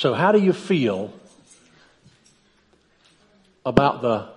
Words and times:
So, 0.00 0.14
how 0.14 0.32
do 0.32 0.40
you 0.40 0.54
feel 0.54 1.12
about 3.66 4.00
the 4.00 4.28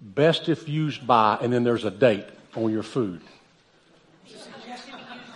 best 0.00 0.48
if 0.48 0.68
used 0.68 1.04
by, 1.04 1.36
and 1.42 1.52
then 1.52 1.64
there's 1.64 1.84
a 1.84 1.90
date 1.90 2.26
on 2.54 2.70
your 2.70 2.84
food? 2.84 3.20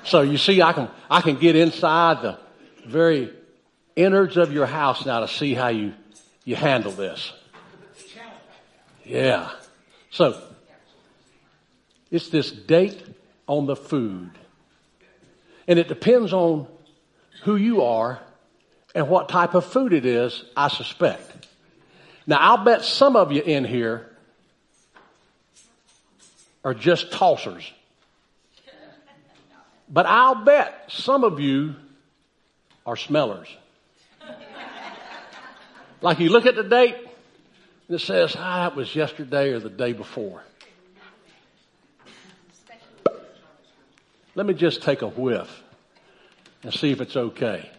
So 0.05 0.21
you 0.21 0.39
see, 0.39 0.63
I 0.63 0.73
can 0.73 0.89
I 1.11 1.23
can 1.23 1.41
get 1.41 1.57
inside 1.57 2.23
the 2.23 2.39
very 2.87 3.33
innards 3.97 4.37
of 4.37 4.53
your 4.53 4.67
house 4.67 5.05
now 5.05 5.19
to 5.19 5.27
see 5.27 5.55
how 5.55 5.71
you 5.71 5.93
you 6.45 6.55
handle 6.55 6.93
this. 6.93 7.33
Yeah. 9.05 9.51
So 10.13 10.41
it's 12.13 12.29
this 12.29 12.53
date 12.53 13.03
on 13.49 13.67
the 13.67 13.75
food. 13.75 14.31
And 15.67 15.81
it 15.81 15.89
depends 15.89 16.33
on 16.33 16.69
who 17.43 17.57
you 17.57 17.83
are 17.83 18.21
and 18.95 19.09
what 19.09 19.29
type 19.29 19.55
of 19.55 19.65
food 19.65 19.93
it 19.93 20.05
is, 20.05 20.45
I 20.57 20.69
suspect. 20.69 21.47
Now, 22.27 22.39
I'll 22.39 22.65
bet 22.65 22.85
some 22.85 23.17
of 23.17 23.33
you 23.33 23.43
in 23.43 23.65
here 23.65 24.09
are 26.65 26.75
just 26.75 27.11
tossers. 27.11 27.65
But 29.89 30.07
I'll 30.07 30.45
bet 30.45 30.85
some 30.89 31.25
of 31.25 31.41
you 31.41 31.75
are 32.87 32.97
smellers. 32.97 33.49
Like 36.01 36.19
you 36.19 36.31
look 36.31 36.47
at 36.47 36.57
the 36.57 36.65
date 36.65 36.97
and 37.89 37.97
it 37.97 38.01
says, 38.01 38.35
ah, 38.37 38.69
that 38.69 38.77
was 38.77 38.95
yesterday 38.95 39.51
or 39.51 39.61
the 39.61 39.71
day 39.71 39.93
before. 39.93 40.43
Let 44.35 44.47
me 44.47 44.55
just 44.55 44.83
take 44.83 45.03
a 45.03 45.09
whiff 45.09 45.63
and 46.63 46.73
see 46.73 46.91
if 46.91 47.01
it's 47.01 47.17
okay. 47.17 47.71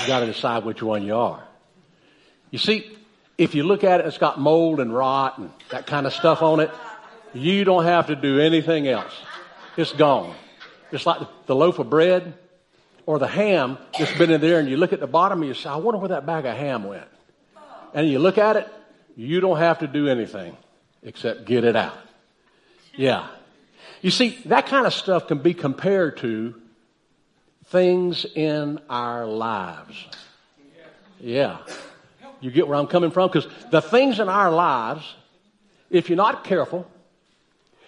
You 0.00 0.06
got 0.06 0.20
to 0.20 0.26
decide 0.26 0.64
which 0.64 0.82
one 0.82 1.04
you 1.04 1.16
are. 1.16 1.42
You 2.50 2.58
see, 2.58 2.96
if 3.36 3.54
you 3.54 3.62
look 3.62 3.84
at 3.84 4.00
it, 4.00 4.06
it's 4.06 4.18
got 4.18 4.40
mold 4.40 4.80
and 4.80 4.94
rot 4.94 5.38
and 5.38 5.50
that 5.70 5.86
kind 5.86 6.06
of 6.06 6.12
stuff 6.12 6.42
on 6.42 6.60
it. 6.60 6.70
You 7.34 7.64
don't 7.64 7.84
have 7.84 8.06
to 8.08 8.16
do 8.16 8.40
anything 8.40 8.88
else. 8.88 9.12
It's 9.76 9.92
gone. 9.92 10.34
It's 10.90 11.06
like 11.06 11.20
the 11.46 11.54
loaf 11.54 11.78
of 11.78 11.90
bread 11.90 12.34
or 13.06 13.18
the 13.18 13.28
ham 13.28 13.78
that's 13.98 14.16
been 14.16 14.30
in 14.30 14.40
there 14.40 14.58
and 14.58 14.68
you 14.68 14.76
look 14.76 14.92
at 14.92 15.00
the 15.00 15.06
bottom 15.06 15.40
and 15.40 15.48
you 15.48 15.54
say, 15.54 15.68
I 15.68 15.76
wonder 15.76 15.98
where 15.98 16.08
that 16.08 16.26
bag 16.26 16.46
of 16.46 16.56
ham 16.56 16.84
went. 16.84 17.06
And 17.94 18.08
you 18.08 18.18
look 18.18 18.38
at 18.38 18.56
it, 18.56 18.68
you 19.16 19.40
don't 19.40 19.58
have 19.58 19.80
to 19.80 19.86
do 19.86 20.08
anything 20.08 20.56
except 21.02 21.44
get 21.44 21.64
it 21.64 21.76
out. 21.76 21.98
Yeah. 22.94 23.28
You 24.02 24.10
see, 24.10 24.38
that 24.46 24.66
kind 24.66 24.86
of 24.86 24.94
stuff 24.94 25.28
can 25.28 25.38
be 25.38 25.54
compared 25.54 26.18
to 26.18 26.60
things 27.68 28.24
in 28.24 28.80
our 28.88 29.26
lives. 29.26 30.06
Yeah. 31.20 31.58
You 32.40 32.50
get 32.50 32.68
where 32.68 32.78
I'm 32.78 32.86
coming 32.86 33.10
from? 33.10 33.28
Because 33.28 33.48
the 33.70 33.82
things 33.82 34.20
in 34.20 34.28
our 34.28 34.50
lives, 34.50 35.04
if 35.90 36.08
you're 36.08 36.16
not 36.16 36.44
careful, 36.44 36.88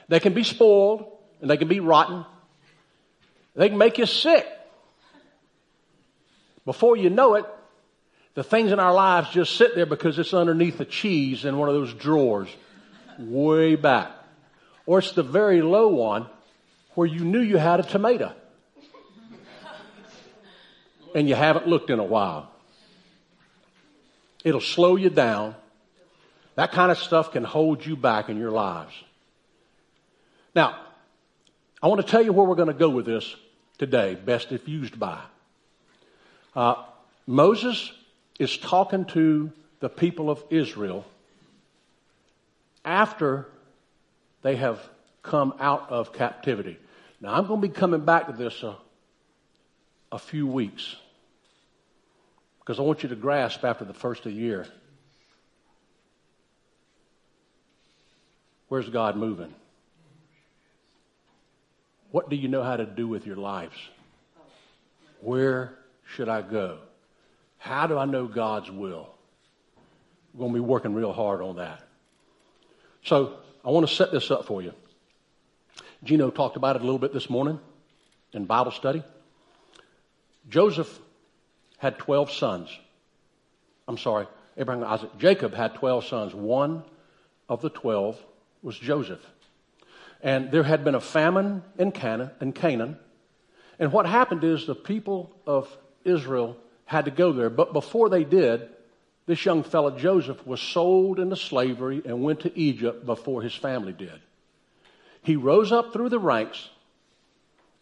they 0.08 0.20
can 0.20 0.34
be 0.34 0.44
spoiled 0.44 1.06
and 1.40 1.48
they 1.48 1.56
can 1.56 1.68
be 1.68 1.80
rotten. 1.80 2.24
They 3.54 3.68
can 3.68 3.78
make 3.78 3.98
you 3.98 4.06
sick. 4.06 4.46
Before 6.64 6.96
you 6.96 7.10
know 7.10 7.34
it, 7.34 7.46
the 8.34 8.44
things 8.44 8.72
in 8.72 8.78
our 8.78 8.94
lives 8.94 9.30
just 9.30 9.56
sit 9.56 9.74
there 9.74 9.86
because 9.86 10.18
it's 10.18 10.34
underneath 10.34 10.78
the 10.78 10.84
cheese 10.84 11.44
in 11.44 11.56
one 11.56 11.68
of 11.68 11.74
those 11.74 11.92
drawers 11.94 12.48
way 13.18 13.76
back 13.76 14.12
or 14.86 14.98
it's 14.98 15.12
the 15.12 15.22
very 15.22 15.62
low 15.62 15.88
one 15.88 16.26
where 16.94 17.06
you 17.06 17.20
knew 17.20 17.40
you 17.40 17.56
had 17.56 17.80
a 17.80 17.82
tomato 17.82 18.32
and 21.14 21.28
you 21.28 21.34
haven't 21.34 21.66
looked 21.66 21.90
in 21.90 21.98
a 21.98 22.04
while. 22.04 22.50
It'll 24.44 24.60
slow 24.60 24.96
you 24.96 25.10
down. 25.10 25.54
That 26.54 26.72
kind 26.72 26.90
of 26.90 26.98
stuff 26.98 27.32
can 27.32 27.44
hold 27.44 27.84
you 27.84 27.96
back 27.96 28.28
in 28.28 28.38
your 28.38 28.50
lives. 28.50 28.92
Now, 30.54 30.78
I 31.82 31.88
want 31.88 32.00
to 32.00 32.06
tell 32.06 32.22
you 32.22 32.32
where 32.32 32.46
we're 32.46 32.56
going 32.56 32.68
to 32.68 32.74
go 32.74 32.90
with 32.90 33.06
this 33.06 33.34
today, 33.78 34.14
best 34.14 34.52
if 34.52 34.68
used 34.68 34.98
by. 34.98 35.20
Uh, 36.54 36.74
Moses 37.26 37.92
is 38.38 38.56
talking 38.56 39.04
to 39.06 39.52
the 39.80 39.88
people 39.88 40.30
of 40.30 40.42
Israel 40.50 41.06
after 42.84 43.46
they 44.42 44.56
have 44.56 44.80
come 45.22 45.54
out 45.60 45.90
of 45.90 46.12
captivity. 46.12 46.78
Now, 47.20 47.34
I'm 47.34 47.46
going 47.46 47.60
to 47.60 47.68
be 47.68 47.72
coming 47.72 48.04
back 48.04 48.26
to 48.26 48.32
this 48.32 48.62
a, 48.62 48.76
a 50.12 50.18
few 50.18 50.46
weeks 50.46 50.96
because 52.60 52.78
I 52.78 52.82
want 52.82 53.02
you 53.02 53.08
to 53.08 53.16
grasp 53.16 53.64
after 53.64 53.84
the 53.84 53.94
first 53.94 54.26
of 54.26 54.32
the 54.32 54.38
year 54.38 54.66
where's 58.68 58.88
God 58.88 59.16
moving? 59.16 59.52
What 62.10 62.28
do 62.28 62.36
you 62.36 62.48
know 62.48 62.62
how 62.62 62.76
to 62.76 62.86
do 62.86 63.06
with 63.06 63.26
your 63.26 63.36
lives? 63.36 63.76
Where 65.20 65.76
should 66.06 66.28
I 66.28 66.42
go? 66.42 66.78
How 67.58 67.86
do 67.86 67.98
I 67.98 68.04
know 68.04 68.26
God's 68.26 68.70
will? 68.70 69.08
We're 70.32 70.40
going 70.40 70.52
to 70.52 70.54
be 70.54 70.60
working 70.60 70.94
real 70.94 71.12
hard 71.12 71.42
on 71.42 71.56
that. 71.56 71.82
So, 73.04 73.36
I 73.64 73.70
want 73.70 73.88
to 73.88 73.94
set 73.94 74.10
this 74.10 74.30
up 74.30 74.46
for 74.46 74.62
you. 74.62 74.72
Gino 76.02 76.30
talked 76.30 76.56
about 76.56 76.76
it 76.76 76.82
a 76.82 76.84
little 76.84 76.98
bit 76.98 77.12
this 77.12 77.28
morning 77.28 77.58
in 78.32 78.46
Bible 78.46 78.70
study. 78.70 79.02
Joseph 80.50 80.98
had 81.78 81.96
12 81.98 82.30
sons. 82.32 82.78
I'm 83.88 83.96
sorry, 83.96 84.26
Abraham, 84.56 84.84
Isaac, 84.84 85.16
Jacob 85.18 85.54
had 85.54 85.74
12 85.74 86.04
sons. 86.04 86.34
One 86.34 86.84
of 87.48 87.62
the 87.62 87.70
12 87.70 88.22
was 88.62 88.76
Joseph. 88.78 89.24
And 90.22 90.50
there 90.50 90.62
had 90.62 90.84
been 90.84 90.94
a 90.94 91.00
famine 91.00 91.62
in 91.78 91.92
Canaan, 91.92 92.30
in 92.40 92.52
Canaan. 92.52 92.98
And 93.78 93.92
what 93.92 94.04
happened 94.04 94.44
is 94.44 94.66
the 94.66 94.74
people 94.74 95.34
of 95.46 95.74
Israel 96.04 96.56
had 96.84 97.06
to 97.06 97.10
go 97.10 97.32
there. 97.32 97.48
But 97.48 97.72
before 97.72 98.10
they 98.10 98.24
did, 98.24 98.68
this 99.26 99.44
young 99.44 99.62
fellow, 99.62 99.96
Joseph, 99.96 100.46
was 100.46 100.60
sold 100.60 101.18
into 101.18 101.36
slavery 101.36 102.02
and 102.04 102.22
went 102.22 102.40
to 102.40 102.58
Egypt 102.58 103.06
before 103.06 103.40
his 103.40 103.54
family 103.54 103.92
did. 103.92 104.20
He 105.22 105.36
rose 105.36 105.72
up 105.72 105.92
through 105.92 106.08
the 106.08 106.18
ranks 106.18 106.68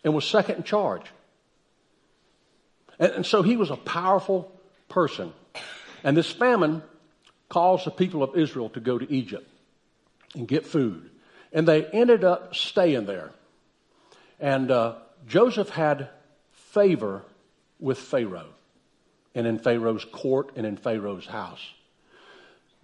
and 0.05 0.15
was 0.15 0.25
second 0.25 0.57
in 0.57 0.63
charge. 0.63 1.07
And, 2.99 3.13
and 3.13 3.27
so 3.27 3.43
he 3.43 3.57
was 3.57 3.71
a 3.71 3.77
powerful 3.77 4.53
person. 4.89 5.33
And 6.05 6.17
this 6.17 6.31
famine 6.31 6.83
caused 7.49 7.87
the 7.87 7.91
people 7.91 8.23
of 8.23 8.37
Israel 8.37 8.69
to 8.71 8.81
go 8.81 8.99
to 8.99 9.11
Egypt 9.13 9.49
and 10.35 10.47
get 10.47 10.67
food. 10.67 11.11
And 11.53 11.67
they 11.67 11.85
ended 11.87 12.25
up 12.25 12.55
staying 12.55 13.07
there. 13.07 13.31
And 14.39 14.71
uh, 14.71 14.97
Joseph 15.27 15.71
had 15.71 16.09
favor 16.53 17.23
with 17.81 17.99
Pharaoh 17.99 18.53
and 19.35 19.47
in 19.47 19.59
Pharaoh's 19.59 20.05
court 20.05 20.53
and 20.57 20.67
in 20.67 20.77
Pharaoh's 20.77 21.27
house. 21.27 21.73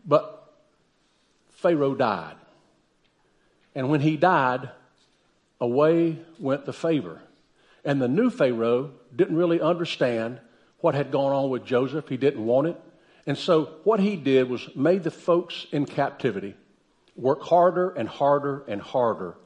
But 0.07 0.53
Pharaoh 1.51 1.95
died. 1.95 2.37
And 3.75 3.89
when 3.89 4.01
he 4.01 4.17
died, 4.17 4.71
away 5.61 6.19
went 6.39 6.65
the 6.65 6.73
favor. 6.73 7.21
And 7.85 8.01
the 8.01 8.09
new 8.09 8.31
Pharaoh 8.31 8.93
didn't 9.15 9.37
really 9.37 9.61
understand 9.61 10.41
what 10.79 10.95
had 10.95 11.11
gone 11.11 11.33
on 11.33 11.51
with 11.51 11.65
Joseph. 11.65 12.09
He 12.09 12.17
didn't 12.17 12.45
want 12.45 12.69
it. 12.69 12.81
And 13.27 13.39
so 13.39 13.71
what 13.85 14.01
he 14.01 14.17
did 14.17 14.49
was 14.49 14.69
made 14.75 15.03
the 15.03 15.11
folks 15.11 15.67
in 15.73 15.87
captivity 15.87 16.55
work 17.17 17.43
harder 17.43 17.91
and 17.91 18.09
harder 18.09 18.65
and 18.67 18.81
harder. 18.83 19.37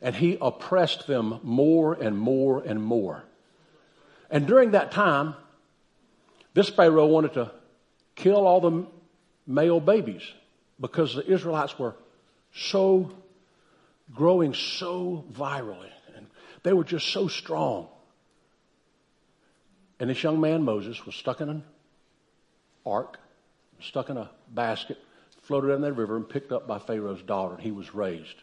And 0.00 0.14
he 0.14 0.36
oppressed 0.40 1.06
them 1.06 1.38
more 1.42 1.94
and 1.94 2.18
more 2.18 2.62
and 2.62 2.82
more. 2.82 3.22
And 4.30 4.46
during 4.46 4.72
that 4.72 4.90
time, 4.90 5.34
this 6.54 6.68
Pharaoh 6.68 7.06
wanted 7.06 7.34
to 7.34 7.52
kill 8.16 8.46
all 8.46 8.60
the 8.60 8.86
male 9.46 9.80
babies 9.80 10.22
because 10.80 11.14
the 11.14 11.30
Israelites 11.30 11.78
were 11.78 11.94
so 12.54 13.12
growing 14.14 14.52
so 14.52 15.24
virally 15.32 15.90
they 16.62 16.72
were 16.72 16.84
just 16.84 17.08
so 17.08 17.28
strong. 17.28 17.88
And 19.98 20.10
this 20.10 20.22
young 20.22 20.40
man, 20.40 20.64
Moses, 20.64 21.04
was 21.06 21.14
stuck 21.14 21.40
in 21.40 21.48
an 21.48 21.64
ark, 22.84 23.18
stuck 23.80 24.10
in 24.10 24.16
a 24.16 24.30
basket, 24.48 24.98
floated 25.42 25.68
down 25.68 25.80
that 25.82 25.92
river, 25.92 26.16
and 26.16 26.28
picked 26.28 26.52
up 26.52 26.66
by 26.66 26.78
Pharaoh's 26.78 27.22
daughter. 27.22 27.54
And 27.54 27.62
he 27.62 27.70
was 27.70 27.94
raised. 27.94 28.36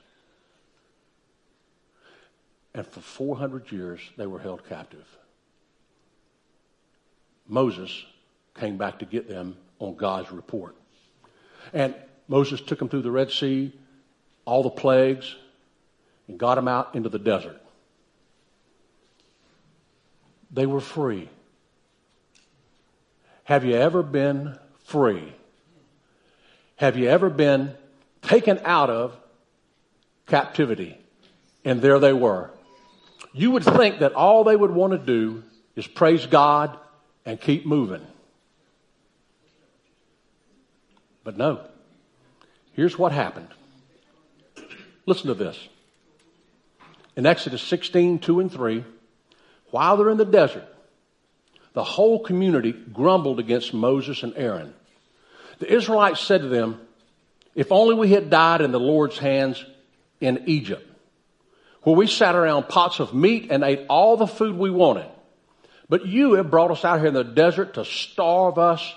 And 2.74 2.86
for 2.86 3.02
400 3.02 3.72
years, 3.72 4.00
they 4.16 4.28
were 4.28 4.40
held 4.40 4.68
captive. 4.68 5.06
Moses 7.48 8.06
came 8.56 8.78
back 8.78 9.00
to 9.00 9.06
get 9.06 9.28
them 9.28 9.58
on 9.80 9.96
God's 9.96 10.32
report. 10.32 10.76
And 11.74 11.96
Moses 12.28 12.62
took 12.62 12.80
them 12.80 12.90
through 12.90 13.02
the 13.02 13.12
Red 13.12 13.32
Sea, 13.32 13.74
all 14.46 14.64
the 14.64 14.70
plagues, 14.70 15.36
and 16.28 16.38
got 16.38 16.56
them 16.56 16.68
out 16.68 16.96
into 16.96 17.10
the 17.10 17.20
desert. 17.20 17.60
They 20.52 20.66
were 20.66 20.82
free. 20.82 21.30
Have 23.44 23.66
you 23.66 23.76
ever 23.76 24.04
been 24.04 24.58
free? 24.86 25.34
Have 26.76 26.98
you 26.98 27.10
ever 27.10 27.30
been 27.30 27.76
taken 28.22 28.60
out 28.64 28.90
of 28.90 29.18
captivity? 30.28 30.98
And 31.66 31.82
there 31.82 32.00
they 32.00 32.14
were. 32.14 32.52
You 33.34 33.52
would 33.52 33.64
think 33.64 34.00
that 34.00 34.14
all 34.14 34.44
they 34.44 34.56
would 34.56 34.72
want 34.72 34.94
to 34.94 34.98
do 34.98 35.44
is 35.76 35.86
praise 35.88 36.26
God 36.26 36.78
and 37.26 37.40
keep 37.40 37.66
moving. 37.66 38.06
But 41.24 41.38
no. 41.38 41.62
Here's 42.74 42.98
what 42.98 43.12
happened. 43.12 43.50
Listen 45.06 45.28
to 45.28 45.34
this. 45.34 45.68
In 47.16 47.26
Exodus 47.26 47.62
16, 47.62 48.20
2 48.20 48.40
and 48.40 48.52
3, 48.52 48.86
while 49.72 49.98
they're 49.98 50.10
in 50.10 50.18
the 50.18 50.26
desert, 50.26 50.66
the 51.74 51.84
whole 51.84 52.20
community 52.24 52.72
grumbled 52.72 53.40
against 53.40 53.74
Moses 53.74 54.24
and 54.24 54.34
Aaron. 54.36 54.74
The 55.60 55.72
Israelites 55.72 56.22
said 56.22 56.42
to 56.42 56.48
them, 56.48 56.80
If 57.56 57.72
only 57.72 57.96
we 57.96 58.10
had 58.10 58.30
died 58.30 58.62
in 58.62 58.72
the 58.72 58.80
Lord's 58.80 59.18
hands 59.18 59.64
in 60.20 60.44
Egypt, 60.48 60.86
where 61.84 61.96
we 61.96 62.08
sat 62.08 62.36
around 62.36 62.70
pots 62.70 63.00
of 63.00 63.14
meat 63.14 63.48
and 63.52 63.64
ate 63.64 63.86
all 63.90 64.18
the 64.18 64.28
food 64.28 64.58
we 64.58 64.70
wanted. 64.70 65.10
But 65.88 66.06
you 66.06 66.34
have 66.34 66.52
brought 66.52 66.72
us 66.72 66.86
out 66.86 67.00
here 67.00 67.08
in 67.08 67.14
the 67.14 67.24
desert 67.24 67.76
to 67.76 67.86
starve 67.86 68.58
us, 68.58 68.94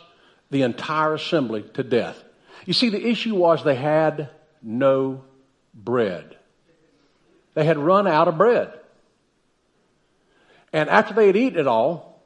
the 0.51 0.63
entire 0.63 1.15
assembly, 1.15 1.65
to 1.75 1.83
death. 1.83 2.23
You 2.67 2.75
see, 2.75 2.91
the 2.91 3.07
issue 3.07 3.35
was 3.35 3.65
they 3.65 3.75
had 3.75 4.31
no 4.63 5.25
bread. 5.75 6.37
They 7.55 7.65
had 7.65 7.79
run 7.79 8.07
out 8.07 8.29
of 8.29 8.39
bread. 8.39 8.73
And 10.73 10.89
after 10.89 11.15
they 11.15 11.27
had 11.27 11.37
eaten 11.37 11.59
it 11.59 11.67
all, 11.67 12.23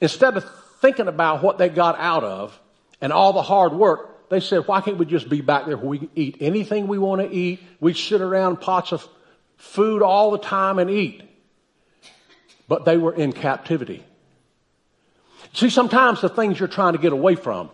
instead 0.00 0.36
of 0.36 0.44
thinking 0.80 1.08
about 1.08 1.42
what 1.42 1.58
they 1.58 1.68
got 1.68 1.98
out 1.98 2.24
of 2.24 2.58
and 3.00 3.12
all 3.12 3.32
the 3.32 3.42
hard 3.42 3.72
work, 3.72 4.28
they 4.30 4.40
said, 4.40 4.66
why 4.66 4.80
can't 4.80 4.96
we 4.96 5.06
just 5.06 5.28
be 5.28 5.40
back 5.40 5.66
there 5.66 5.76
where 5.76 5.86
we 5.86 5.98
can 5.98 6.10
eat 6.14 6.38
anything 6.40 6.88
we 6.88 6.98
want 6.98 7.20
to 7.20 7.30
eat? 7.30 7.62
We 7.78 7.94
sit 7.94 8.20
around 8.20 8.60
pots 8.60 8.92
of 8.92 9.06
food 9.56 10.02
all 10.02 10.30
the 10.30 10.38
time 10.38 10.78
and 10.78 10.90
eat. 10.90 11.22
But 12.66 12.84
they 12.84 12.96
were 12.96 13.14
in 13.14 13.32
captivity. 13.32 14.02
See, 15.52 15.70
sometimes 15.70 16.20
the 16.20 16.28
things 16.28 16.58
you're 16.58 16.68
trying 16.68 16.94
to 16.94 16.98
get 16.98 17.12
away 17.12 17.36
from, 17.36 17.70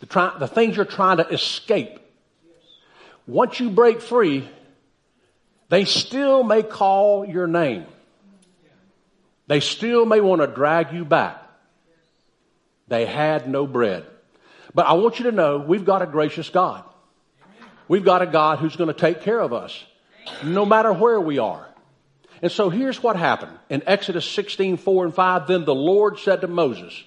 the, 0.00 0.06
try, 0.06 0.34
the 0.38 0.48
things 0.48 0.76
you're 0.76 0.84
trying 0.86 1.18
to 1.18 1.28
escape, 1.28 1.98
once 3.26 3.60
you 3.60 3.70
break 3.70 4.00
free, 4.00 4.48
they 5.68 5.84
still 5.84 6.42
may 6.42 6.62
call 6.62 7.26
your 7.26 7.46
name. 7.46 7.86
They 9.46 9.60
still 9.60 10.06
may 10.06 10.20
want 10.20 10.40
to 10.40 10.46
drag 10.46 10.92
you 10.92 11.04
back. 11.04 11.42
They 12.88 13.06
had 13.06 13.48
no 13.48 13.66
bread. 13.66 14.04
But 14.74 14.86
I 14.86 14.94
want 14.94 15.18
you 15.18 15.26
to 15.26 15.32
know 15.32 15.58
we've 15.58 15.84
got 15.84 16.02
a 16.02 16.06
gracious 16.06 16.48
God. 16.50 16.84
We've 17.88 18.04
got 18.04 18.22
a 18.22 18.26
God 18.26 18.58
who's 18.58 18.76
going 18.76 18.92
to 18.92 18.98
take 18.98 19.22
care 19.22 19.40
of 19.40 19.52
us 19.52 19.84
no 20.42 20.64
matter 20.64 20.92
where 20.92 21.20
we 21.20 21.38
are. 21.38 21.66
And 22.42 22.50
so 22.50 22.70
here's 22.70 23.02
what 23.02 23.16
happened. 23.16 23.52
In 23.70 23.82
Exodus 23.86 24.28
16, 24.30 24.78
4 24.78 25.04
and 25.06 25.14
5, 25.14 25.46
then 25.46 25.64
the 25.64 25.74
Lord 25.74 26.18
said 26.18 26.40
to 26.40 26.48
Moses, 26.48 27.02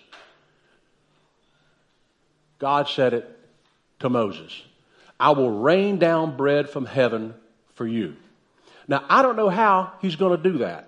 God 2.60 2.88
said 2.88 3.14
it 3.14 3.40
to 4.00 4.10
Moses, 4.10 4.64
I 5.20 5.32
will 5.32 5.52
rain 5.52 6.00
down 6.00 6.38
bread 6.38 6.70
from 6.70 6.86
heaven 6.86 7.34
for 7.74 7.88
you. 7.88 8.16
Now, 8.88 9.04
I 9.10 9.22
don't 9.22 9.36
know 9.36 9.50
how 9.50 9.94
he's 10.02 10.16
going 10.16 10.42
to 10.42 10.52
do 10.52 10.60
that. 10.60 10.87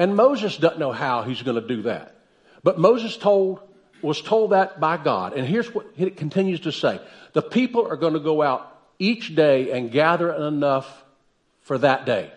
And 0.00 0.16
Moses 0.16 0.56
doesn't 0.56 0.78
know 0.78 0.92
how 0.92 1.24
he's 1.24 1.42
going 1.42 1.60
to 1.60 1.68
do 1.68 1.82
that. 1.82 2.16
But 2.62 2.78
Moses 2.78 3.18
told, 3.18 3.60
was 4.00 4.22
told 4.22 4.52
that 4.52 4.80
by 4.80 4.96
God. 4.96 5.34
And 5.34 5.46
here's 5.46 5.74
what 5.74 5.88
it 5.98 6.16
continues 6.16 6.60
to 6.60 6.72
say. 6.72 6.98
The 7.34 7.42
people 7.42 7.86
are 7.86 7.98
going 7.98 8.14
to 8.14 8.18
go 8.20 8.40
out 8.40 8.74
each 8.98 9.34
day 9.34 9.72
and 9.72 9.92
gather 9.92 10.32
enough 10.32 11.04
for 11.60 11.76
that 11.76 12.06
day. 12.06 12.32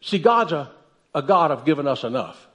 See, 0.00 0.20
God's 0.20 0.52
a, 0.52 0.70
a 1.12 1.22
God 1.22 1.50
of 1.50 1.64
giving 1.64 1.88
us 1.88 2.04
enough. 2.04 2.46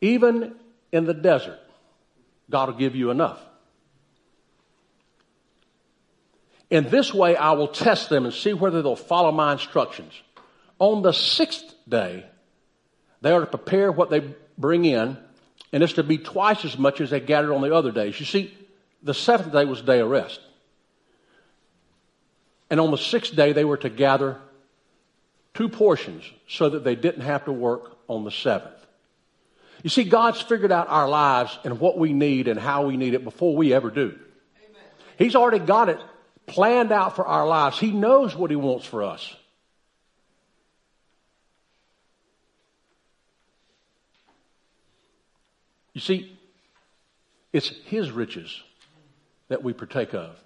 Even 0.00 0.56
in 0.90 1.04
the 1.04 1.14
desert, 1.14 1.60
God 2.50 2.70
will 2.70 2.76
give 2.76 2.96
you 2.96 3.12
enough. 3.12 3.38
In 6.70 6.90
this 6.90 7.14
way, 7.14 7.36
I 7.36 7.52
will 7.52 7.68
test 7.68 8.08
them 8.08 8.24
and 8.24 8.34
see 8.34 8.52
whether 8.52 8.82
they'll 8.82 8.96
follow 8.96 9.30
my 9.30 9.52
instructions. 9.52 10.12
On 10.78 11.02
the 11.02 11.12
sixth 11.12 11.74
day, 11.88 12.24
they 13.20 13.32
are 13.32 13.40
to 13.40 13.46
prepare 13.46 13.90
what 13.90 14.10
they 14.10 14.34
bring 14.56 14.84
in, 14.84 15.16
and 15.72 15.82
it's 15.82 15.94
to 15.94 16.02
be 16.02 16.18
twice 16.18 16.64
as 16.64 16.78
much 16.78 17.00
as 17.00 17.10
they 17.10 17.20
gathered 17.20 17.52
on 17.52 17.62
the 17.62 17.74
other 17.74 17.90
days. 17.90 18.18
You 18.20 18.26
see, 18.26 18.56
the 19.02 19.14
seventh 19.14 19.52
day 19.52 19.64
was 19.64 19.82
day 19.82 20.00
of 20.00 20.08
rest. 20.08 20.40
And 22.70 22.80
on 22.80 22.90
the 22.90 22.98
sixth 22.98 23.34
day, 23.34 23.52
they 23.52 23.64
were 23.64 23.76
to 23.78 23.88
gather 23.88 24.38
two 25.54 25.68
portions 25.68 26.24
so 26.46 26.68
that 26.68 26.84
they 26.84 26.94
didn't 26.94 27.22
have 27.22 27.46
to 27.46 27.52
work 27.52 27.96
on 28.08 28.24
the 28.24 28.30
seventh. 28.30 28.74
You 29.82 29.90
see, 29.90 30.04
God's 30.04 30.40
figured 30.40 30.72
out 30.72 30.88
our 30.88 31.08
lives 31.08 31.56
and 31.64 31.80
what 31.80 31.98
we 31.98 32.12
need 32.12 32.48
and 32.48 32.58
how 32.58 32.86
we 32.86 32.96
need 32.96 33.14
it 33.14 33.24
before 33.24 33.56
we 33.56 33.72
ever 33.72 33.90
do. 33.90 34.08
Amen. 34.08 34.82
He's 35.16 35.36
already 35.36 35.64
got 35.64 35.88
it 35.88 36.00
planned 36.46 36.92
out 36.92 37.14
for 37.16 37.26
our 37.26 37.46
lives. 37.46 37.78
He 37.78 37.92
knows 37.92 38.34
what 38.34 38.50
He 38.50 38.56
wants 38.56 38.86
for 38.86 39.04
us. 39.04 39.34
You 45.98 46.00
see, 46.00 46.38
it's 47.52 47.70
His 47.86 48.12
riches 48.12 48.62
that 49.48 49.64
we 49.64 49.72
partake 49.72 50.14
of, 50.14 50.38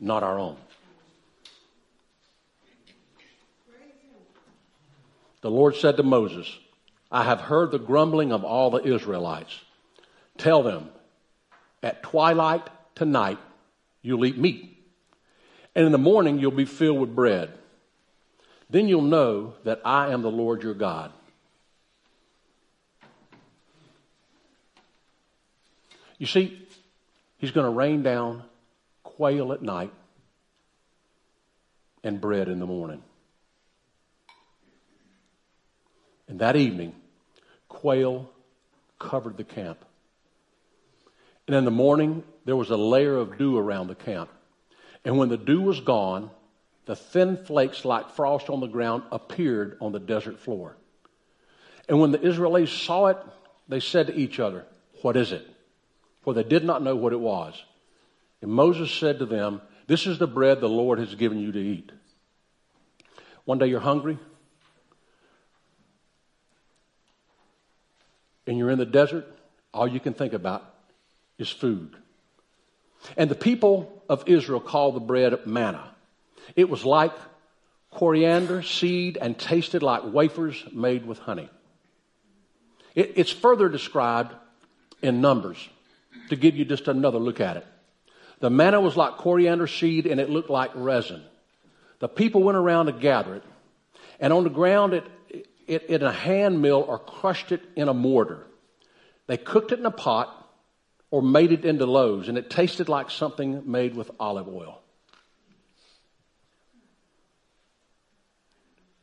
not 0.00 0.24
our 0.24 0.40
own. 0.40 0.56
The 5.40 5.52
Lord 5.52 5.76
said 5.76 5.96
to 5.98 6.02
Moses, 6.02 6.52
I 7.12 7.22
have 7.22 7.42
heard 7.42 7.70
the 7.70 7.78
grumbling 7.78 8.32
of 8.32 8.42
all 8.42 8.70
the 8.70 8.82
Israelites. 8.82 9.56
Tell 10.36 10.64
them, 10.64 10.90
at 11.80 12.02
twilight 12.02 12.66
tonight, 12.96 13.38
you'll 14.02 14.24
eat 14.24 14.36
meat 14.36 14.76
and 15.76 15.86
in 15.86 15.92
the 15.92 15.96
morning 15.98 16.40
you'll 16.40 16.50
be 16.50 16.64
filled 16.64 16.98
with 16.98 17.14
bread. 17.14 17.52
Then 18.68 18.88
you'll 18.88 19.02
know 19.02 19.54
that 19.62 19.80
I 19.84 20.10
am 20.10 20.22
the 20.22 20.28
Lord 20.28 20.64
your 20.64 20.74
God. 20.74 21.12
You 26.18 26.26
see, 26.26 26.66
he's 27.38 27.50
going 27.50 27.66
to 27.66 27.70
rain 27.70 28.02
down 28.02 28.42
quail 29.02 29.52
at 29.52 29.62
night 29.62 29.92
and 32.02 32.20
bread 32.20 32.48
in 32.48 32.58
the 32.58 32.66
morning. 32.66 33.02
And 36.28 36.40
that 36.40 36.56
evening, 36.56 36.94
quail 37.68 38.30
covered 38.98 39.36
the 39.36 39.44
camp. 39.44 39.84
And 41.46 41.54
in 41.54 41.64
the 41.64 41.70
morning, 41.70 42.24
there 42.44 42.56
was 42.56 42.70
a 42.70 42.76
layer 42.76 43.16
of 43.16 43.38
dew 43.38 43.56
around 43.56 43.88
the 43.88 43.94
camp. 43.94 44.30
And 45.04 45.18
when 45.18 45.28
the 45.28 45.36
dew 45.36 45.60
was 45.60 45.80
gone, 45.80 46.30
the 46.86 46.96
thin 46.96 47.36
flakes 47.36 47.84
like 47.84 48.10
frost 48.10 48.50
on 48.50 48.60
the 48.60 48.66
ground 48.66 49.04
appeared 49.12 49.76
on 49.80 49.92
the 49.92 50.00
desert 50.00 50.40
floor. 50.40 50.76
And 51.88 52.00
when 52.00 52.10
the 52.10 52.20
Israelites 52.20 52.72
saw 52.72 53.06
it, 53.06 53.18
they 53.68 53.80
said 53.80 54.08
to 54.08 54.14
each 54.14 54.40
other, 54.40 54.64
What 55.02 55.16
is 55.16 55.32
it? 55.32 55.46
For 56.26 56.34
they 56.34 56.42
did 56.42 56.64
not 56.64 56.82
know 56.82 56.96
what 56.96 57.12
it 57.12 57.20
was. 57.20 57.54
And 58.42 58.50
Moses 58.50 58.90
said 58.90 59.20
to 59.20 59.26
them, 59.26 59.62
This 59.86 60.08
is 60.08 60.18
the 60.18 60.26
bread 60.26 60.60
the 60.60 60.68
Lord 60.68 60.98
has 60.98 61.14
given 61.14 61.38
you 61.38 61.52
to 61.52 61.58
eat. 61.60 61.92
One 63.44 63.58
day 63.58 63.68
you're 63.68 63.78
hungry, 63.78 64.18
and 68.44 68.58
you're 68.58 68.72
in 68.72 68.78
the 68.78 68.84
desert, 68.84 69.24
all 69.72 69.86
you 69.86 70.00
can 70.00 70.14
think 70.14 70.32
about 70.32 70.68
is 71.38 71.48
food. 71.48 71.94
And 73.16 73.30
the 73.30 73.36
people 73.36 74.02
of 74.08 74.24
Israel 74.26 74.58
called 74.58 74.96
the 74.96 75.00
bread 75.00 75.46
manna. 75.46 75.94
It 76.56 76.68
was 76.68 76.84
like 76.84 77.12
coriander 77.92 78.64
seed 78.64 79.16
and 79.16 79.38
tasted 79.38 79.84
like 79.84 80.02
wafers 80.02 80.64
made 80.72 81.06
with 81.06 81.20
honey. 81.20 81.48
It, 82.96 83.12
it's 83.14 83.30
further 83.30 83.68
described 83.68 84.34
in 85.02 85.20
Numbers 85.20 85.68
to 86.28 86.36
give 86.36 86.56
you 86.56 86.64
just 86.64 86.88
another 86.88 87.18
look 87.18 87.40
at 87.40 87.56
it. 87.56 87.66
The 88.40 88.50
manna 88.50 88.80
was 88.80 88.96
like 88.96 89.16
coriander 89.16 89.66
seed 89.66 90.06
and 90.06 90.20
it 90.20 90.28
looked 90.28 90.50
like 90.50 90.70
resin. 90.74 91.22
The 92.00 92.08
people 92.08 92.42
went 92.42 92.58
around 92.58 92.86
to 92.86 92.92
gather 92.92 93.34
it, 93.36 93.42
and 94.20 94.32
on 94.32 94.44
the 94.44 94.50
ground, 94.50 94.92
it, 94.92 95.04
it, 95.66 95.84
in 95.84 96.02
a 96.02 96.12
hand 96.12 96.60
mill 96.60 96.84
or 96.86 96.98
crushed 96.98 97.52
it 97.52 97.62
in 97.74 97.88
a 97.88 97.94
mortar. 97.94 98.46
They 99.26 99.36
cooked 99.36 99.72
it 99.72 99.78
in 99.78 99.86
a 99.86 99.90
pot 99.90 100.32
or 101.10 101.22
made 101.22 101.52
it 101.52 101.64
into 101.64 101.86
loaves, 101.86 102.28
and 102.28 102.36
it 102.36 102.50
tasted 102.50 102.88
like 102.88 103.10
something 103.10 103.62
made 103.70 103.94
with 103.94 104.10
olive 104.20 104.48
oil. 104.48 104.80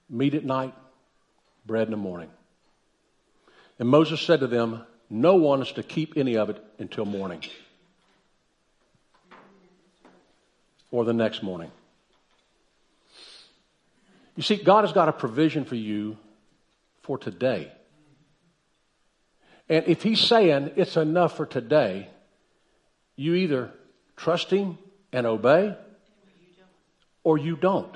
Meat 0.10 0.36
at 0.36 0.46
night, 0.46 0.76
bread 1.66 1.88
in 1.88 1.92
the 1.92 1.98
morning. 1.98 2.30
And 3.80 3.90
Moses 3.90 4.22
said 4.22 4.42
to 4.42 4.48
them, 4.48 4.86
no 5.14 5.36
one 5.36 5.62
is 5.62 5.72
to 5.74 5.84
keep 5.84 6.18
any 6.18 6.38
of 6.38 6.50
it 6.50 6.58
until 6.80 7.06
morning 7.06 7.40
or 10.90 11.06
the 11.06 11.14
next 11.14 11.44
morning. 11.44 11.70
You 14.36 14.42
see, 14.42 14.56
God 14.56 14.86
has 14.86 14.92
got 14.92 15.10
a 15.10 15.14
provision 15.14 15.66
for 15.66 15.76
you 15.76 16.18
for 17.04 17.20
today. 17.20 17.72
And 19.70 19.86
if 19.86 20.02
He's 20.02 20.20
saying 20.20 20.72
it's 20.78 20.98
enough 20.98 21.38
for 21.38 21.46
today, 21.46 22.10
you 23.16 23.36
either 23.36 23.72
trust 24.16 24.50
Him 24.50 24.80
and 25.12 25.28
obey, 25.28 25.78
or 27.24 27.38
you 27.38 27.56
don't. 27.56 27.96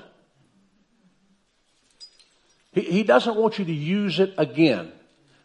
He, 2.70 2.82
he 2.82 3.02
doesn't 3.02 3.34
want 3.34 3.58
you 3.58 3.64
to 3.64 3.74
use 3.74 4.20
it 4.20 4.34
again 4.38 4.92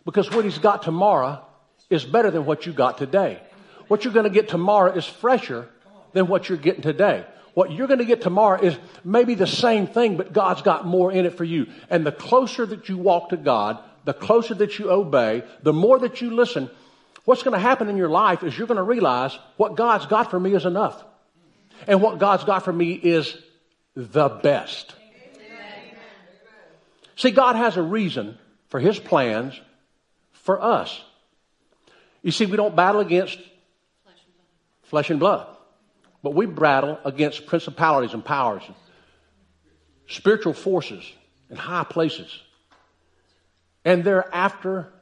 because 0.05 0.29
what 0.29 0.45
He's 0.45 0.59
got 0.59 0.83
tomorrow 0.83 1.43
is 1.89 2.03
better 2.03 2.31
than 2.31 2.45
what 2.45 2.65
you 2.65 2.73
got 2.73 2.97
today. 2.97 3.41
What 3.87 4.03
you're 4.03 4.13
going 4.13 4.25
to 4.25 4.29
get 4.29 4.49
tomorrow 4.49 4.93
is 4.93 5.05
fresher 5.05 5.67
than 6.13 6.27
what 6.27 6.49
you're 6.49 6.57
getting 6.57 6.81
today. 6.81 7.25
What 7.53 7.71
you're 7.71 7.87
going 7.87 7.99
to 7.99 8.05
get 8.05 8.21
tomorrow 8.21 8.59
is 8.61 8.77
maybe 9.03 9.35
the 9.35 9.47
same 9.47 9.85
thing, 9.85 10.17
but 10.17 10.33
God's 10.33 10.61
got 10.61 10.85
more 10.85 11.11
in 11.11 11.25
it 11.25 11.37
for 11.37 11.43
you. 11.43 11.67
And 11.89 12.05
the 12.05 12.11
closer 12.11 12.65
that 12.65 12.89
you 12.89 12.97
walk 12.97 13.29
to 13.29 13.37
God, 13.37 13.77
the 14.05 14.13
closer 14.13 14.55
that 14.55 14.79
you 14.79 14.89
obey, 14.89 15.43
the 15.61 15.73
more 15.73 15.99
that 15.99 16.21
you 16.21 16.31
listen, 16.31 16.69
what's 17.25 17.43
going 17.43 17.53
to 17.53 17.59
happen 17.59 17.89
in 17.89 17.97
your 17.97 18.09
life 18.09 18.43
is 18.43 18.57
you're 18.57 18.67
going 18.67 18.77
to 18.77 18.83
realize 18.83 19.37
what 19.57 19.75
God's 19.75 20.07
got 20.07 20.31
for 20.31 20.39
me 20.39 20.53
is 20.55 20.65
enough. 20.65 21.03
And 21.87 22.01
what 22.01 22.17
God's 22.17 22.43
got 22.43 22.63
for 22.63 22.73
me 22.73 22.93
is 22.93 23.37
the 23.95 24.29
best. 24.29 24.95
See, 27.15 27.31
God 27.31 27.55
has 27.55 27.77
a 27.77 27.81
reason 27.83 28.37
for 28.69 28.79
His 28.79 28.97
plans 28.97 29.59
for 30.31 30.61
us. 30.61 31.03
You 32.23 32.31
see, 32.31 32.45
we 32.45 32.57
don't 32.57 32.75
battle 32.75 33.01
against 33.01 33.37
flesh 34.83 35.09
and 35.09 35.19
blood. 35.19 35.47
But 36.23 36.33
we 36.33 36.45
battle 36.45 36.97
against 37.03 37.45
principalities 37.47 38.13
and 38.13 38.23
powers, 38.23 38.63
spiritual 40.07 40.53
forces 40.53 41.03
in 41.49 41.57
high 41.57 41.83
places. 41.83 42.31
And 43.83 44.05
they're 44.05 44.33
after 44.33 44.93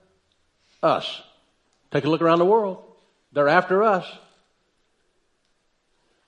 us. 0.81 1.21
Take 1.91 2.05
a 2.05 2.09
look 2.09 2.21
around 2.21 2.39
the 2.39 2.45
world. 2.45 2.83
They're 3.31 3.49
after 3.49 3.83
us. 3.83 4.05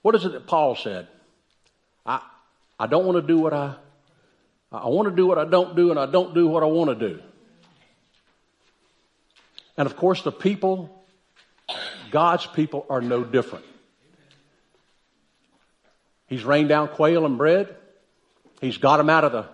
What 0.04 0.14
is 0.14 0.26
it 0.26 0.34
that 0.34 0.46
Paul 0.46 0.76
said? 0.76 1.08
I, 2.06 2.22
I 2.80 2.86
don't 2.86 3.06
want 3.06 3.16
to 3.16 3.28
do 3.28 3.40
what 3.40 3.54
I, 3.54 3.76
I 4.72 4.88
want 4.90 5.10
to 5.10 5.16
do 5.16 5.26
what 5.26 5.40
I 5.40 5.46
don't 5.46 5.76
do, 5.76 5.90
and 5.90 6.00
I 6.00 6.06
don't 6.06 6.36
do 6.36 6.48
what 6.48 6.62
I 6.62 6.68
want 6.68 6.98
to 6.98 7.10
do. 7.10 7.22
And 9.78 9.86
of 9.86 9.96
course, 9.96 10.22
the 10.22 10.32
people, 10.32 11.04
God's 12.12 12.46
people, 12.46 12.86
are 12.90 13.02
no 13.02 13.24
different. 13.24 13.66
He's 16.28 16.44
rained 16.44 16.70
down 16.70 16.90
quail 16.90 17.26
and 17.26 17.38
bread. 17.38 17.76
He's 18.62 18.78
got 18.78 18.98
them 18.98 19.10
out 19.10 19.24
of 19.24 19.32
the 19.32 19.46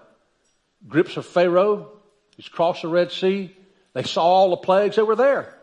grips 0.88 1.18
of 1.18 1.26
Pharaoh. 1.26 1.92
He's 2.36 2.48
crossed 2.48 2.84
the 2.84 2.88
Red 2.88 3.12
Sea. 3.12 3.56
They 3.94 4.04
saw 4.04 4.24
all 4.24 4.50
the 4.52 4.58
plagues 4.58 4.96
that 4.98 5.06
were 5.06 5.16
there. 5.16 5.58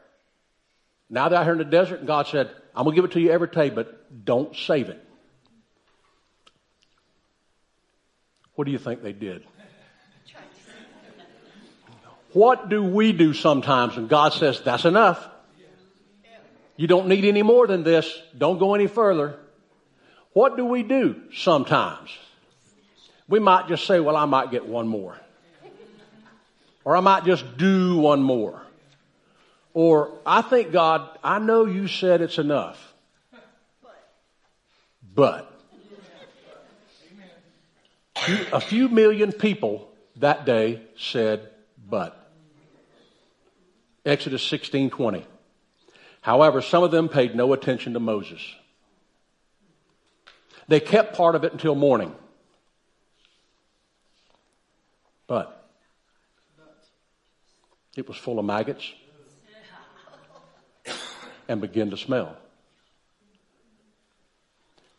Now 1.09 1.29
they're 1.29 1.39
out 1.39 1.45
here 1.45 1.53
in 1.53 1.59
the 1.59 1.65
desert, 1.65 2.01
and 2.01 2.07
God 2.07 2.27
said, 2.27 2.51
I'm 2.75 2.85
going 2.85 2.95
to 2.95 3.03
give 3.03 3.11
it 3.11 3.13
to 3.13 3.21
you 3.21 3.31
every 3.31 3.49
day, 3.49 3.71
but 3.71 4.25
don't 4.25 4.55
save 4.57 4.89
it. 4.89 5.03
What 8.55 8.65
do 8.65 8.73
you 8.73 8.79
think 8.79 9.03
they 9.03 9.13
did? 9.13 9.45
What 12.37 12.69
do 12.69 12.83
we 12.83 13.13
do 13.13 13.33
sometimes 13.33 13.97
when 13.97 14.09
God 14.09 14.35
says, 14.35 14.61
That's 14.61 14.85
enough? 14.85 15.27
You 16.77 16.87
don't 16.87 17.09
need 17.09 17.25
any 17.25 17.41
more 17.41 17.67
than 17.67 17.83
this. 17.83 18.15
Don't 18.37 18.59
go 18.59 18.75
any 18.75 18.89
further. 18.89 19.39
What 20.35 20.59
do 20.59 20.67
we 20.67 20.83
do 20.83 21.19
sometimes? 21.35 22.11
We 23.27 23.39
might 23.39 23.69
just 23.69 23.87
say, 23.87 24.01
well, 24.01 24.19
I 24.19 24.27
might 24.27 24.51
get 24.51 24.67
one 24.67 24.87
more. 24.87 25.19
Or 26.85 26.95
I 26.95 27.01
might 27.01 27.25
just 27.25 27.57
do 27.57 27.97
one 27.97 28.23
more. 28.23 28.61
Or 29.73 30.19
I 30.27 30.43
think 30.43 30.73
God, 30.73 31.19
I 31.25 31.39
know 31.39 31.65
you 31.65 31.89
said 31.89 32.21
it's 32.21 32.37
enough. 32.37 32.93
But 35.15 35.51
a 38.53 38.61
few 38.61 38.91
million 38.91 39.33
people 39.33 39.91
that 40.17 40.45
day 40.45 40.83
said, 40.99 41.49
but. 41.89 42.25
Exodus 44.07 44.43
16 44.45 44.91
20. 44.91 45.27
However, 46.21 46.63
some 46.63 46.85
of 46.85 46.91
them 46.93 47.09
paid 47.09 47.35
no 47.35 47.53
attention 47.53 47.93
to 47.95 48.01
Moses. 48.01 48.41
They 50.69 50.81
kept 50.81 51.17
part 51.17 51.35
of 51.35 51.45
it 51.45 51.53
until 51.53 51.75
morning. 51.75 52.15
But 55.27 55.69
it 57.97 58.07
was 58.07 58.17
full 58.17 58.39
of 58.39 58.45
maggots 58.45 58.93
and 61.49 61.61
began 61.61 61.91
to 61.91 61.97
smell. 61.97 62.37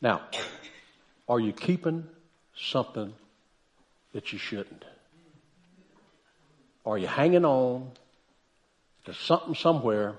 Now, 0.01 0.21
are 1.27 1.39
you 1.39 1.53
keeping 1.53 2.07
something 2.55 3.13
that 4.13 4.33
you 4.33 4.39
shouldn't? 4.39 4.83
Are 6.85 6.97
you 6.97 7.07
hanging 7.07 7.45
on 7.45 7.91
to 9.07 9.13
something 9.13 9.55
somewhere 9.55 10.15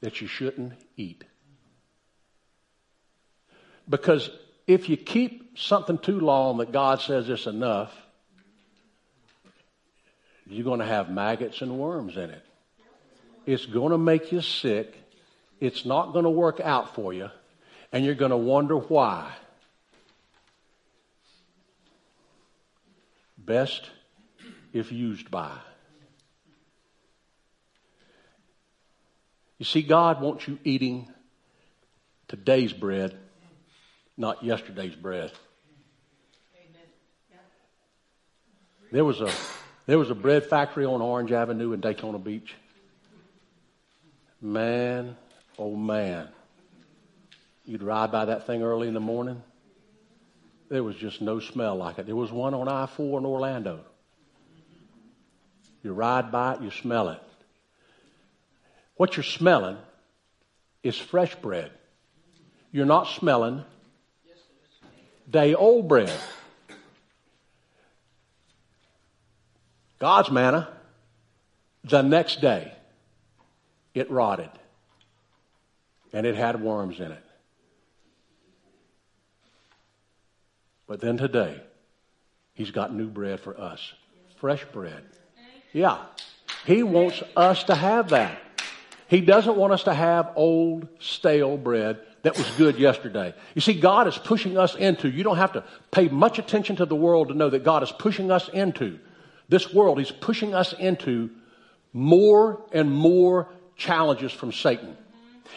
that 0.00 0.20
you 0.20 0.26
shouldn't 0.26 0.72
eat? 0.96 1.24
Because 3.88 4.30
if 4.66 4.88
you 4.88 4.96
keep 4.96 5.58
something 5.58 5.98
too 5.98 6.20
long 6.20 6.58
that 6.58 6.72
God 6.72 7.00
says 7.00 7.28
it's 7.28 7.46
enough, 7.46 7.92
you're 10.46 10.64
going 10.64 10.80
to 10.80 10.86
have 10.86 11.10
maggots 11.10 11.60
and 11.60 11.78
worms 11.78 12.16
in 12.16 12.30
it. 12.30 12.44
It's 13.46 13.66
going 13.66 13.90
to 13.90 13.98
make 13.98 14.32
you 14.32 14.40
sick. 14.40 14.94
It's 15.60 15.84
not 15.84 16.12
going 16.12 16.24
to 16.24 16.30
work 16.30 16.60
out 16.60 16.94
for 16.94 17.12
you. 17.12 17.30
And 17.92 18.04
you're 18.04 18.14
going 18.14 18.30
to 18.30 18.36
wonder 18.36 18.76
why. 18.76 19.32
Best 23.36 23.90
if 24.72 24.92
used 24.92 25.30
by. 25.30 25.50
You 29.60 29.64
see, 29.64 29.82
God 29.82 30.20
wants 30.20 30.48
you 30.48 30.58
eating 30.64 31.06
today's 32.26 32.72
bread 32.72 33.16
not 34.20 34.44
yesterday's 34.44 34.94
bread. 34.94 35.32
There 38.92 39.04
was 39.04 39.20
a 39.20 39.32
there 39.86 39.98
was 39.98 40.10
a 40.10 40.14
bread 40.14 40.44
factory 40.44 40.84
on 40.84 41.00
Orange 41.00 41.32
Avenue 41.32 41.72
in 41.72 41.80
Daytona 41.80 42.18
Beach. 42.18 42.54
Man, 44.42 45.16
oh 45.58 45.74
man. 45.74 46.28
You'd 47.64 47.82
ride 47.82 48.12
by 48.12 48.26
that 48.26 48.46
thing 48.46 48.62
early 48.62 48.88
in 48.88 48.94
the 48.94 49.00
morning. 49.00 49.42
There 50.68 50.82
was 50.82 50.96
just 50.96 51.22
no 51.22 51.40
smell 51.40 51.76
like 51.76 51.98
it. 51.98 52.06
There 52.06 52.16
was 52.16 52.30
one 52.30 52.52
on 52.52 52.68
I 52.68 52.86
4 52.86 53.20
in 53.20 53.26
Orlando. 53.26 53.80
You 55.82 55.92
ride 55.92 56.30
by 56.30 56.54
it, 56.54 56.62
you 56.62 56.70
smell 56.70 57.08
it. 57.08 57.22
What 59.00 59.16
you're 59.16 59.24
smelling 59.24 59.78
is 60.82 60.94
fresh 60.94 61.34
bread. 61.36 61.70
You're 62.70 62.84
not 62.84 63.08
smelling 63.08 63.64
day 65.30 65.54
old 65.54 65.88
bread. 65.88 66.12
God's 69.98 70.30
manna, 70.30 70.68
the 71.82 72.02
next 72.02 72.42
day, 72.42 72.74
it 73.94 74.10
rotted 74.10 74.50
and 76.12 76.26
it 76.26 76.34
had 76.34 76.60
worms 76.60 77.00
in 77.00 77.10
it. 77.10 77.24
But 80.86 81.00
then 81.00 81.16
today, 81.16 81.58
He's 82.52 82.70
got 82.70 82.94
new 82.94 83.08
bread 83.08 83.40
for 83.40 83.58
us 83.58 83.94
fresh 84.36 84.66
bread. 84.74 85.02
Yeah. 85.72 86.02
He 86.66 86.82
wants 86.82 87.22
us 87.34 87.64
to 87.64 87.74
have 87.74 88.10
that. 88.10 88.38
He 89.10 89.20
doesn't 89.20 89.56
want 89.56 89.72
us 89.72 89.82
to 89.82 89.92
have 89.92 90.30
old, 90.36 90.86
stale 91.00 91.56
bread 91.56 91.98
that 92.22 92.38
was 92.38 92.48
good 92.52 92.78
yesterday. 92.78 93.34
You 93.56 93.60
see, 93.60 93.74
God 93.74 94.06
is 94.06 94.16
pushing 94.16 94.56
us 94.56 94.76
into, 94.76 95.10
you 95.10 95.24
don't 95.24 95.36
have 95.36 95.54
to 95.54 95.64
pay 95.90 96.06
much 96.06 96.38
attention 96.38 96.76
to 96.76 96.86
the 96.86 96.94
world 96.94 97.26
to 97.28 97.34
know 97.34 97.50
that 97.50 97.64
God 97.64 97.82
is 97.82 97.90
pushing 97.90 98.30
us 98.30 98.48
into 98.48 99.00
this 99.48 99.74
world. 99.74 99.98
He's 99.98 100.12
pushing 100.12 100.54
us 100.54 100.72
into 100.74 101.30
more 101.92 102.62
and 102.72 102.88
more 102.88 103.48
challenges 103.76 104.30
from 104.30 104.52
Satan. 104.52 104.96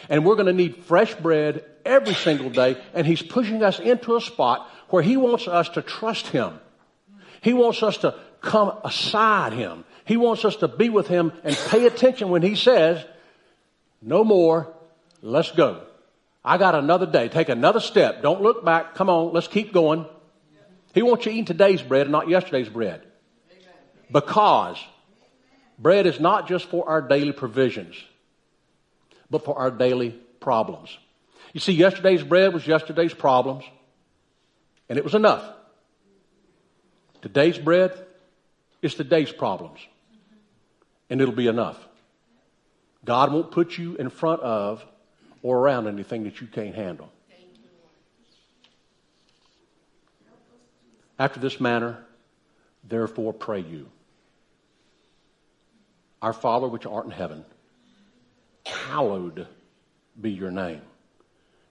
And 0.08 0.24
we're 0.24 0.34
going 0.34 0.46
to 0.46 0.52
need 0.52 0.84
fresh 0.86 1.14
bread 1.14 1.64
every 1.84 2.14
single 2.14 2.50
day. 2.50 2.76
And 2.92 3.06
He's 3.06 3.22
pushing 3.22 3.62
us 3.62 3.78
into 3.78 4.16
a 4.16 4.20
spot 4.20 4.68
where 4.88 5.02
He 5.04 5.16
wants 5.16 5.46
us 5.46 5.68
to 5.70 5.82
trust 5.82 6.26
Him. 6.26 6.58
He 7.40 7.52
wants 7.52 7.84
us 7.84 7.98
to 7.98 8.18
come 8.40 8.76
aside 8.82 9.52
Him. 9.52 9.84
He 10.06 10.16
wants 10.16 10.44
us 10.44 10.56
to 10.56 10.66
be 10.66 10.88
with 10.88 11.06
Him 11.06 11.32
and 11.44 11.56
pay 11.68 11.86
attention 11.86 12.30
when 12.30 12.42
He 12.42 12.56
says, 12.56 13.04
no 14.04 14.22
more, 14.22 14.72
let's 15.22 15.50
go. 15.52 15.82
I 16.44 16.58
got 16.58 16.74
another 16.74 17.06
day. 17.06 17.28
Take 17.28 17.48
another 17.48 17.80
step. 17.80 18.22
Don't 18.22 18.42
look 18.42 18.64
back. 18.64 18.94
Come 18.94 19.08
on, 19.08 19.32
let's 19.32 19.48
keep 19.48 19.72
going. 19.72 20.04
He 20.92 21.02
wants 21.02 21.24
you 21.24 21.32
eating 21.32 21.46
today's 21.46 21.82
bread 21.82 22.02
and 22.02 22.12
not 22.12 22.28
yesterday's 22.28 22.68
bread. 22.68 23.02
Because 24.12 24.76
bread 25.78 26.06
is 26.06 26.20
not 26.20 26.46
just 26.46 26.66
for 26.66 26.88
our 26.88 27.00
daily 27.00 27.32
provisions, 27.32 27.96
but 29.30 29.44
for 29.44 29.58
our 29.58 29.70
daily 29.70 30.10
problems. 30.38 30.96
You 31.54 31.60
see, 31.60 31.72
yesterday's 31.72 32.22
bread 32.22 32.52
was 32.52 32.66
yesterday's 32.66 33.14
problems, 33.14 33.64
and 34.88 34.98
it 34.98 35.04
was 35.04 35.14
enough. 35.14 35.44
Today's 37.22 37.56
bread 37.56 37.92
is 38.82 38.94
today's 38.94 39.32
problems, 39.32 39.80
and 41.08 41.22
it'll 41.22 41.34
be 41.34 41.46
enough. 41.46 41.78
God 43.04 43.32
won't 43.32 43.50
put 43.50 43.76
you 43.76 43.96
in 43.96 44.08
front 44.08 44.40
of 44.42 44.84
or 45.42 45.58
around 45.58 45.86
anything 45.86 46.24
that 46.24 46.40
you 46.40 46.46
can't 46.46 46.74
handle. 46.74 47.10
After 51.18 51.38
this 51.38 51.60
manner, 51.60 51.98
therefore 52.82 53.32
pray 53.32 53.60
you. 53.60 53.88
Our 56.22 56.32
Father 56.32 56.66
which 56.66 56.86
art 56.86 57.04
in 57.04 57.10
heaven, 57.10 57.44
hallowed 58.64 59.46
be 60.20 60.30
your 60.30 60.50
name. 60.50 60.80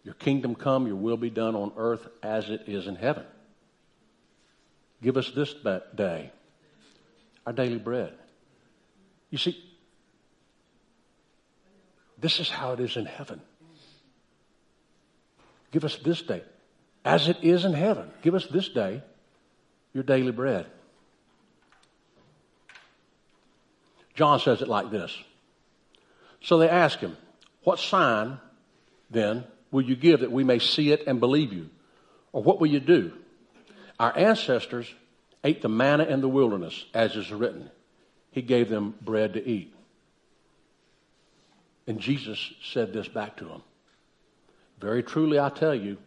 Your 0.03 0.13
kingdom 0.13 0.53
come, 0.53 0.85
your 0.85 0.95
will 0.95 1.17
be 1.17 1.29
done 1.29 1.55
on 1.55 1.71
earth 1.77 2.07
as 2.21 2.49
it 2.49 2.63
is 2.67 2.87
in 2.87 2.95
heaven. 2.95 3.25
Give 5.01 5.17
us 5.17 5.31
this 5.31 5.53
day 5.95 6.31
our 7.45 7.53
daily 7.53 7.77
bread. 7.77 8.13
You 9.29 9.37
see, 9.37 9.61
this 12.23 12.39
is 12.39 12.49
how 12.49 12.71
it 12.71 12.79
is 12.79 12.95
in 12.95 13.05
heaven. 13.05 13.41
Give 15.71 15.83
us 15.83 15.97
this 15.97 16.21
day, 16.21 16.41
as 17.03 17.27
it 17.27 17.35
is 17.41 17.65
in 17.65 17.73
heaven. 17.73 18.09
Give 18.21 18.33
us 18.33 18.47
this 18.47 18.69
day 18.69 19.03
your 19.93 20.05
daily 20.05 20.31
bread. 20.31 20.65
John 24.15 24.39
says 24.39 24.61
it 24.61 24.69
like 24.69 24.89
this. 24.89 25.13
So 26.39 26.59
they 26.59 26.69
ask 26.69 26.97
him, 26.99 27.17
What 27.63 27.77
sign 27.79 28.39
then 29.11 29.43
will 29.69 29.81
you 29.81 29.97
give 29.97 30.21
that 30.21 30.31
we 30.31 30.45
may 30.45 30.59
see 30.59 30.93
it 30.93 31.03
and 31.05 31.19
believe 31.19 31.51
you? 31.51 31.69
Or 32.31 32.41
what 32.41 32.61
will 32.61 32.67
you 32.67 32.79
do? 32.79 33.11
Our 33.99 34.17
ancestors 34.17 34.89
ate 35.43 35.61
the 35.61 35.67
manna 35.67 36.05
in 36.05 36.21
the 36.21 36.29
wilderness, 36.29 36.85
as 36.93 37.17
is 37.17 37.33
written. 37.33 37.69
He 38.31 38.41
gave 38.41 38.69
them 38.69 38.95
bread 39.01 39.33
to 39.33 39.45
eat. 39.45 39.73
And 41.87 41.99
Jesus 41.99 42.53
said 42.63 42.93
this 42.93 43.07
back 43.07 43.37
to 43.37 43.47
him 43.47 43.61
Very 44.79 45.03
truly, 45.03 45.39
I 45.39 45.49
tell 45.49 45.75
you, 45.75 45.97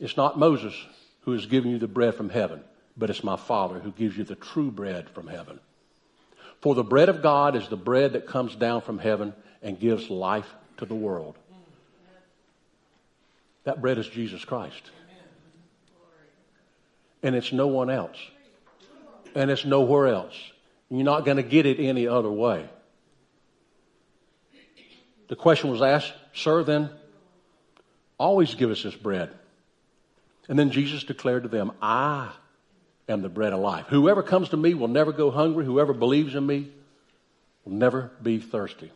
it's 0.00 0.16
not 0.16 0.38
Moses 0.38 0.74
who 1.22 1.32
is 1.32 1.46
giving 1.46 1.70
you 1.70 1.78
the 1.78 1.88
bread 1.88 2.14
from 2.14 2.28
heaven, 2.28 2.62
but 2.96 3.10
it's 3.10 3.24
my 3.24 3.36
Father 3.36 3.78
who 3.78 3.90
gives 3.90 4.16
you 4.16 4.24
the 4.24 4.34
true 4.34 4.70
bread 4.70 5.10
from 5.10 5.26
heaven. 5.26 5.58
For 6.60 6.74
the 6.74 6.84
bread 6.84 7.08
of 7.08 7.22
God 7.22 7.56
is 7.56 7.68
the 7.68 7.76
bread 7.76 8.14
that 8.14 8.26
comes 8.26 8.54
down 8.54 8.80
from 8.80 8.98
heaven 8.98 9.34
and 9.62 9.78
gives 9.78 10.08
life 10.08 10.48
to 10.78 10.86
the 10.86 10.94
world. 10.94 11.36
That 13.64 13.80
bread 13.80 13.98
is 13.98 14.06
Jesus 14.08 14.44
Christ. 14.44 14.90
And 17.22 17.34
it's 17.34 17.52
no 17.52 17.66
one 17.66 17.90
else. 17.90 18.16
And 19.34 19.50
it's 19.50 19.64
nowhere 19.64 20.06
else. 20.06 20.34
You're 20.88 21.04
not 21.04 21.24
going 21.24 21.38
to 21.38 21.42
get 21.42 21.66
it 21.66 21.80
any 21.80 22.06
other 22.06 22.30
way. 22.30 22.68
The 25.28 25.36
question 25.36 25.70
was 25.70 25.82
asked, 25.82 26.12
Sir, 26.34 26.62
then, 26.62 26.90
always 28.18 28.54
give 28.54 28.70
us 28.70 28.82
this 28.82 28.94
bread. 28.94 29.30
And 30.48 30.58
then 30.58 30.70
Jesus 30.70 31.04
declared 31.04 31.42
to 31.42 31.48
them, 31.48 31.72
I 31.82 32.30
am 33.08 33.22
the 33.22 33.28
bread 33.28 33.52
of 33.52 33.60
life. 33.60 33.86
Whoever 33.88 34.22
comes 34.22 34.50
to 34.50 34.56
me 34.56 34.74
will 34.74 34.88
never 34.88 35.12
go 35.12 35.30
hungry. 35.30 35.64
Whoever 35.64 35.92
believes 35.92 36.34
in 36.34 36.46
me 36.46 36.70
will 37.64 37.72
never 37.72 38.12
be 38.22 38.38
thirsty. 38.38 38.92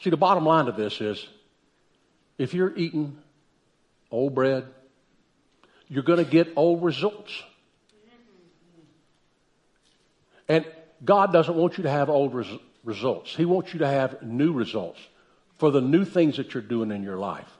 See, 0.00 0.10
the 0.10 0.16
bottom 0.16 0.44
line 0.44 0.68
of 0.68 0.76
this 0.76 1.00
is 1.00 1.26
if 2.38 2.52
you're 2.52 2.76
eating 2.76 3.16
old 4.10 4.34
bread, 4.34 4.66
you're 5.88 6.02
going 6.02 6.24
to 6.24 6.30
get 6.30 6.52
old 6.56 6.82
results. 6.82 7.32
And 10.48 10.64
God 11.04 11.32
doesn't 11.32 11.54
want 11.54 11.76
you 11.76 11.84
to 11.84 11.90
have 11.90 12.08
old 12.08 12.34
res- 12.34 12.46
results. 12.86 13.34
He 13.34 13.44
wants 13.44 13.74
you 13.74 13.80
to 13.80 13.86
have 13.86 14.22
new 14.22 14.52
results 14.52 15.00
for 15.58 15.70
the 15.70 15.82
new 15.82 16.04
things 16.04 16.38
that 16.38 16.54
you're 16.54 16.62
doing 16.62 16.90
in 16.90 17.02
your 17.02 17.18
life. 17.18 17.50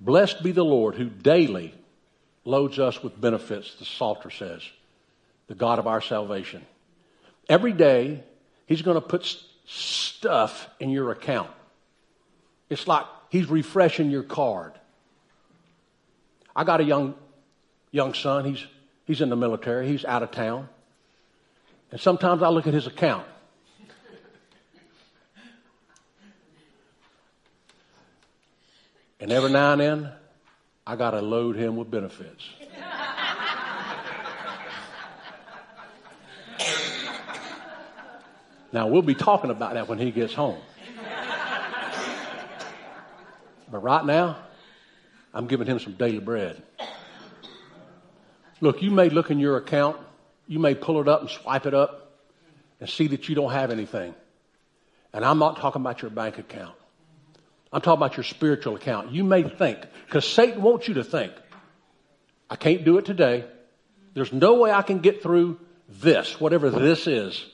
Blessed 0.00 0.42
be 0.42 0.52
the 0.52 0.64
Lord 0.64 0.94
who 0.94 1.06
daily 1.06 1.74
loads 2.44 2.78
us 2.78 3.02
with 3.02 3.20
benefits, 3.20 3.74
the 3.74 3.84
Psalter 3.84 4.30
says, 4.30 4.62
the 5.48 5.54
God 5.54 5.78
of 5.78 5.86
our 5.86 6.00
salvation. 6.00 6.64
Every 7.48 7.72
day, 7.72 8.22
He's 8.66 8.82
going 8.82 9.00
to 9.00 9.06
put 9.06 9.36
stuff 9.66 10.68
in 10.78 10.90
your 10.90 11.10
account. 11.10 11.50
It's 12.70 12.86
like 12.86 13.04
He's 13.30 13.48
refreshing 13.48 14.10
your 14.10 14.22
card. 14.22 14.74
I 16.54 16.64
got 16.64 16.80
a 16.80 16.84
young, 16.84 17.14
young 17.90 18.14
son. 18.14 18.44
He's, 18.44 18.64
he's 19.06 19.20
in 19.20 19.28
the 19.28 19.36
military. 19.36 19.88
He's 19.88 20.04
out 20.04 20.22
of 20.22 20.30
town. 20.30 20.68
And 21.90 22.00
sometimes 22.00 22.42
I 22.42 22.48
look 22.48 22.66
at 22.66 22.74
his 22.74 22.86
account. 22.86 23.26
And 29.18 29.32
every 29.32 29.50
now 29.50 29.72
and 29.72 29.80
then, 29.80 30.12
I 30.86 30.94
got 30.94 31.12
to 31.12 31.20
load 31.20 31.56
him 31.56 31.76
with 31.76 31.90
benefits. 31.90 32.48
now, 38.72 38.86
we'll 38.88 39.02
be 39.02 39.14
talking 39.14 39.50
about 39.50 39.74
that 39.74 39.88
when 39.88 39.98
he 39.98 40.10
gets 40.10 40.34
home. 40.34 40.60
But 43.70 43.82
right 43.82 44.04
now, 44.04 44.36
I'm 45.34 45.46
giving 45.46 45.66
him 45.66 45.78
some 45.78 45.94
daily 45.94 46.20
bread. 46.20 46.62
Look, 48.60 48.80
you 48.82 48.90
may 48.90 49.08
look 49.08 49.30
in 49.30 49.38
your 49.38 49.56
account, 49.56 49.98
you 50.46 50.58
may 50.58 50.74
pull 50.74 51.00
it 51.00 51.08
up 51.08 51.20
and 51.20 51.30
swipe 51.30 51.66
it 51.66 51.74
up 51.74 52.12
and 52.80 52.88
see 52.88 53.08
that 53.08 53.28
you 53.28 53.34
don't 53.34 53.52
have 53.52 53.70
anything. 53.70 54.14
And 55.12 55.24
I'm 55.24 55.38
not 55.38 55.58
talking 55.58 55.80
about 55.80 56.02
your 56.02 56.10
bank 56.10 56.38
account. 56.38 56.74
I'm 57.72 57.80
talking 57.80 57.98
about 57.98 58.16
your 58.16 58.24
spiritual 58.24 58.76
account. 58.76 59.12
You 59.12 59.24
may 59.24 59.42
think, 59.42 59.80
because 60.06 60.26
Satan 60.26 60.62
wants 60.62 60.88
you 60.88 60.94
to 60.94 61.04
think, 61.04 61.32
I 62.48 62.56
can't 62.56 62.84
do 62.84 62.98
it 62.98 63.04
today. 63.04 63.44
There's 64.14 64.32
no 64.32 64.54
way 64.54 64.70
I 64.70 64.82
can 64.82 65.00
get 65.00 65.22
through 65.22 65.58
this, 65.88 66.40
whatever 66.40 66.70
this 66.70 67.06
is. 67.06 67.44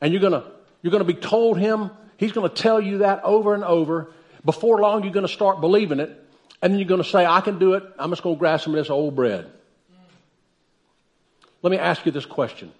And 0.00 0.12
you're 0.12 0.22
gonna, 0.22 0.44
you're 0.82 0.92
gonna 0.92 1.04
be 1.04 1.14
told 1.14 1.58
him, 1.58 1.90
he's 2.16 2.32
gonna 2.32 2.48
tell 2.48 2.80
you 2.80 2.98
that 2.98 3.24
over 3.24 3.54
and 3.54 3.64
over. 3.64 4.12
Before 4.44 4.80
long, 4.80 5.02
you're 5.02 5.12
gonna 5.12 5.28
start 5.28 5.60
believing 5.60 6.00
it. 6.00 6.20
And 6.62 6.72
then 6.72 6.78
you're 6.78 6.88
gonna 6.88 7.04
say, 7.04 7.26
I 7.26 7.40
can 7.40 7.58
do 7.58 7.74
it. 7.74 7.82
I'm 7.98 8.10
just 8.10 8.22
gonna 8.22 8.36
grab 8.36 8.60
some 8.60 8.74
of 8.74 8.78
this 8.78 8.90
old 8.90 9.16
bread. 9.16 9.50
Let 11.64 11.70
me 11.70 11.78
ask 11.78 12.04
you 12.04 12.12
this 12.12 12.26
question. 12.26 12.70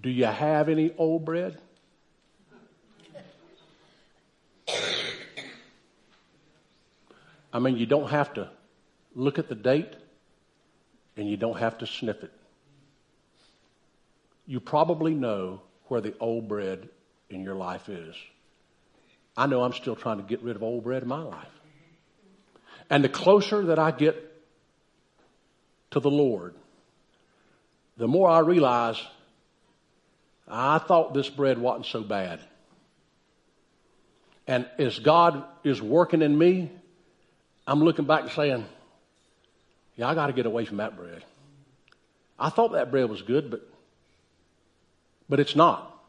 Do 0.00 0.10
you 0.10 0.24
have 0.24 0.68
any 0.68 0.92
old 0.98 1.24
bread? 1.24 1.56
I 7.52 7.60
mean, 7.60 7.76
you 7.76 7.86
don't 7.86 8.10
have 8.10 8.34
to 8.34 8.50
look 9.14 9.38
at 9.38 9.48
the 9.48 9.54
date 9.54 9.94
and 11.16 11.30
you 11.30 11.36
don't 11.36 11.56
have 11.56 11.78
to 11.78 11.86
sniff 11.86 12.24
it. 12.24 12.32
You 14.48 14.58
probably 14.58 15.14
know 15.14 15.62
where 15.86 16.00
the 16.00 16.14
old 16.18 16.48
bread 16.48 16.88
in 17.30 17.44
your 17.44 17.54
life 17.54 17.88
is. 17.88 18.16
I 19.36 19.46
know 19.46 19.62
I'm 19.62 19.74
still 19.74 19.94
trying 19.94 20.16
to 20.16 20.24
get 20.24 20.42
rid 20.42 20.56
of 20.56 20.64
old 20.64 20.82
bread 20.82 21.02
in 21.02 21.08
my 21.08 21.22
life. 21.22 21.60
And 22.90 23.04
the 23.04 23.08
closer 23.08 23.66
that 23.66 23.78
I 23.78 23.92
get 23.92 24.16
to 25.92 26.00
the 26.00 26.10
Lord, 26.10 26.56
the 27.98 28.08
more 28.08 28.30
I 28.30 28.38
realize 28.38 29.00
I 30.46 30.78
thought 30.78 31.12
this 31.12 31.28
bread 31.28 31.58
wasn't 31.58 31.86
so 31.86 32.02
bad. 32.02 32.40
And 34.46 34.66
as 34.78 34.98
God 34.98 35.44
is 35.62 35.82
working 35.82 36.22
in 36.22 36.38
me, 36.38 36.70
I'm 37.66 37.82
looking 37.82 38.06
back 38.06 38.22
and 38.22 38.30
saying, 38.30 38.64
yeah, 39.96 40.08
I 40.08 40.14
got 40.14 40.28
to 40.28 40.32
get 40.32 40.46
away 40.46 40.64
from 40.64 40.78
that 40.78 40.96
bread. 40.96 41.24
I 42.38 42.48
thought 42.48 42.72
that 42.72 42.90
bread 42.90 43.10
was 43.10 43.20
good, 43.20 43.50
but, 43.50 43.68
but 45.28 45.40
it's 45.40 45.56
not. 45.56 46.00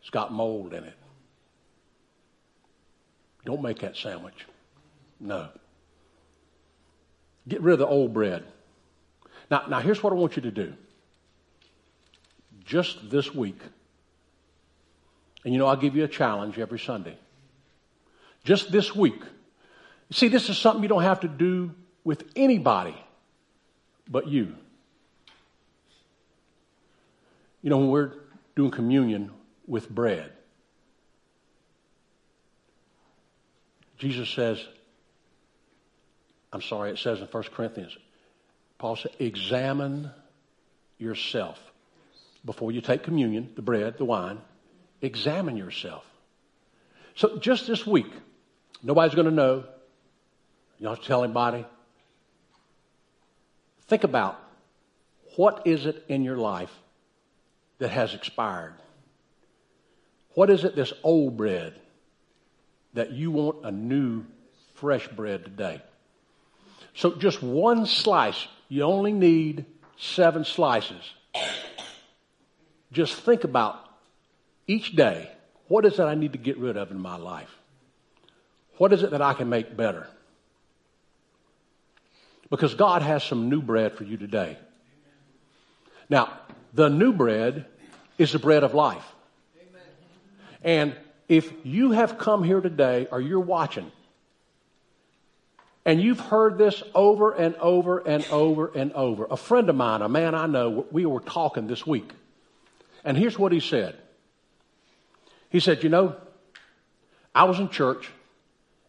It's 0.00 0.10
got 0.10 0.32
mold 0.32 0.74
in 0.74 0.84
it. 0.84 0.96
Don't 3.44 3.62
make 3.62 3.78
that 3.78 3.96
sandwich. 3.96 4.46
No. 5.20 5.48
Get 7.48 7.62
rid 7.62 7.74
of 7.74 7.78
the 7.78 7.86
old 7.86 8.12
bread. 8.12 8.44
Now, 9.50 9.64
now 9.68 9.80
here's 9.80 10.02
what 10.02 10.12
I 10.12 10.16
want 10.16 10.36
you 10.36 10.42
to 10.42 10.50
do. 10.50 10.74
Just 12.64 13.10
this 13.10 13.34
week, 13.34 13.60
and 15.44 15.52
you 15.52 15.58
know, 15.58 15.66
I'll 15.66 15.76
give 15.76 15.96
you 15.96 16.04
a 16.04 16.08
challenge 16.08 16.58
every 16.58 16.78
Sunday. 16.78 17.16
Just 18.44 18.70
this 18.70 18.94
week. 18.94 19.20
See, 20.12 20.28
this 20.28 20.48
is 20.48 20.58
something 20.58 20.82
you 20.82 20.88
don't 20.88 21.02
have 21.02 21.20
to 21.20 21.28
do 21.28 21.72
with 22.04 22.24
anybody 22.36 22.96
but 24.08 24.28
you. 24.28 24.54
You 27.62 27.70
know, 27.70 27.78
when 27.78 27.90
we're 27.90 28.12
doing 28.56 28.70
communion 28.70 29.30
with 29.66 29.88
bread, 29.88 30.32
Jesus 33.98 34.28
says, 34.30 34.64
I'm 36.52 36.62
sorry, 36.62 36.90
it 36.90 36.98
says 36.98 37.20
in 37.20 37.26
1 37.26 37.42
Corinthians, 37.54 37.96
Paul 38.80 38.96
said, 38.96 39.12
examine 39.18 40.10
yourself. 40.96 41.60
Before 42.46 42.72
you 42.72 42.80
take 42.80 43.02
communion, 43.02 43.50
the 43.54 43.60
bread, 43.60 43.98
the 43.98 44.06
wine, 44.06 44.40
examine 45.02 45.58
yourself. 45.58 46.02
So 47.14 47.36
just 47.36 47.66
this 47.66 47.86
week, 47.86 48.10
nobody's 48.82 49.14
going 49.14 49.26
to 49.26 49.34
know. 49.34 49.64
You 50.78 50.86
don't 50.86 51.02
tell 51.02 51.22
anybody. 51.22 51.66
Think 53.86 54.04
about 54.04 54.40
what 55.36 55.66
is 55.66 55.84
it 55.84 56.02
in 56.08 56.24
your 56.24 56.38
life 56.38 56.72
that 57.80 57.90
has 57.90 58.14
expired? 58.14 58.72
What 60.32 60.48
is 60.48 60.64
it, 60.64 60.74
this 60.74 60.94
old 61.02 61.36
bread, 61.36 61.74
that 62.94 63.10
you 63.10 63.30
want 63.30 63.66
a 63.66 63.70
new, 63.70 64.24
fresh 64.76 65.06
bread 65.06 65.44
today? 65.44 65.82
So 66.94 67.14
just 67.16 67.42
one 67.42 67.86
slice. 67.86 68.46
You 68.68 68.82
only 68.82 69.12
need 69.12 69.66
seven 69.98 70.44
slices. 70.44 71.02
Just 72.92 73.14
think 73.14 73.44
about 73.44 73.78
each 74.66 74.94
day 74.96 75.30
what 75.70 75.84
is 75.84 76.00
it 76.00 76.02
I 76.02 76.16
need 76.16 76.32
to 76.32 76.38
get 76.38 76.58
rid 76.58 76.76
of 76.76 76.90
in 76.90 76.98
my 76.98 77.16
life? 77.16 77.56
What 78.78 78.92
is 78.92 79.04
it 79.04 79.12
that 79.12 79.22
I 79.22 79.34
can 79.34 79.48
make 79.48 79.76
better? 79.76 80.08
Because 82.50 82.74
God 82.74 83.02
has 83.02 83.22
some 83.22 83.48
new 83.48 83.62
bread 83.62 83.92
for 83.92 84.02
you 84.02 84.16
today. 84.16 84.58
Now, 86.08 86.40
the 86.74 86.90
new 86.90 87.12
bread 87.12 87.66
is 88.18 88.32
the 88.32 88.40
bread 88.40 88.64
of 88.64 88.74
life. 88.74 89.04
And 90.64 90.96
if 91.28 91.52
you 91.62 91.92
have 91.92 92.18
come 92.18 92.42
here 92.42 92.60
today 92.60 93.06
or 93.12 93.20
you're 93.20 93.38
watching 93.38 93.92
and 95.84 96.00
you've 96.00 96.20
heard 96.20 96.58
this 96.58 96.82
over 96.94 97.32
and 97.32 97.54
over 97.56 97.98
and 97.98 98.24
over 98.26 98.68
and 98.74 98.92
over, 98.92 99.26
a 99.30 99.36
friend 99.36 99.68
of 99.68 99.76
mine, 99.76 100.02
a 100.02 100.08
man 100.08 100.34
I 100.34 100.46
know, 100.46 100.86
we 100.90 101.06
were 101.06 101.20
talking 101.20 101.66
this 101.66 101.86
week. 101.86 102.10
And 103.04 103.16
here's 103.16 103.38
what 103.38 103.52
he 103.52 103.60
said. 103.60 103.96
He 105.48 105.60
said, 105.60 105.82
You 105.82 105.88
know, 105.88 106.16
I 107.34 107.44
was 107.44 107.58
in 107.58 107.68
church 107.70 108.10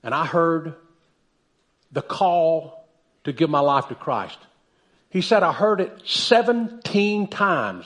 and 0.04 0.14
I 0.14 0.26
heard 0.26 0.76
the 1.92 2.02
call 2.02 2.88
to 3.24 3.32
give 3.32 3.50
my 3.50 3.60
life 3.60 3.88
to 3.88 3.96
Christ. 3.96 4.38
He 5.10 5.22
said, 5.22 5.44
I 5.44 5.52
heard 5.52 5.82
it 5.82 6.02
17 6.06 7.28
times. 7.28 7.86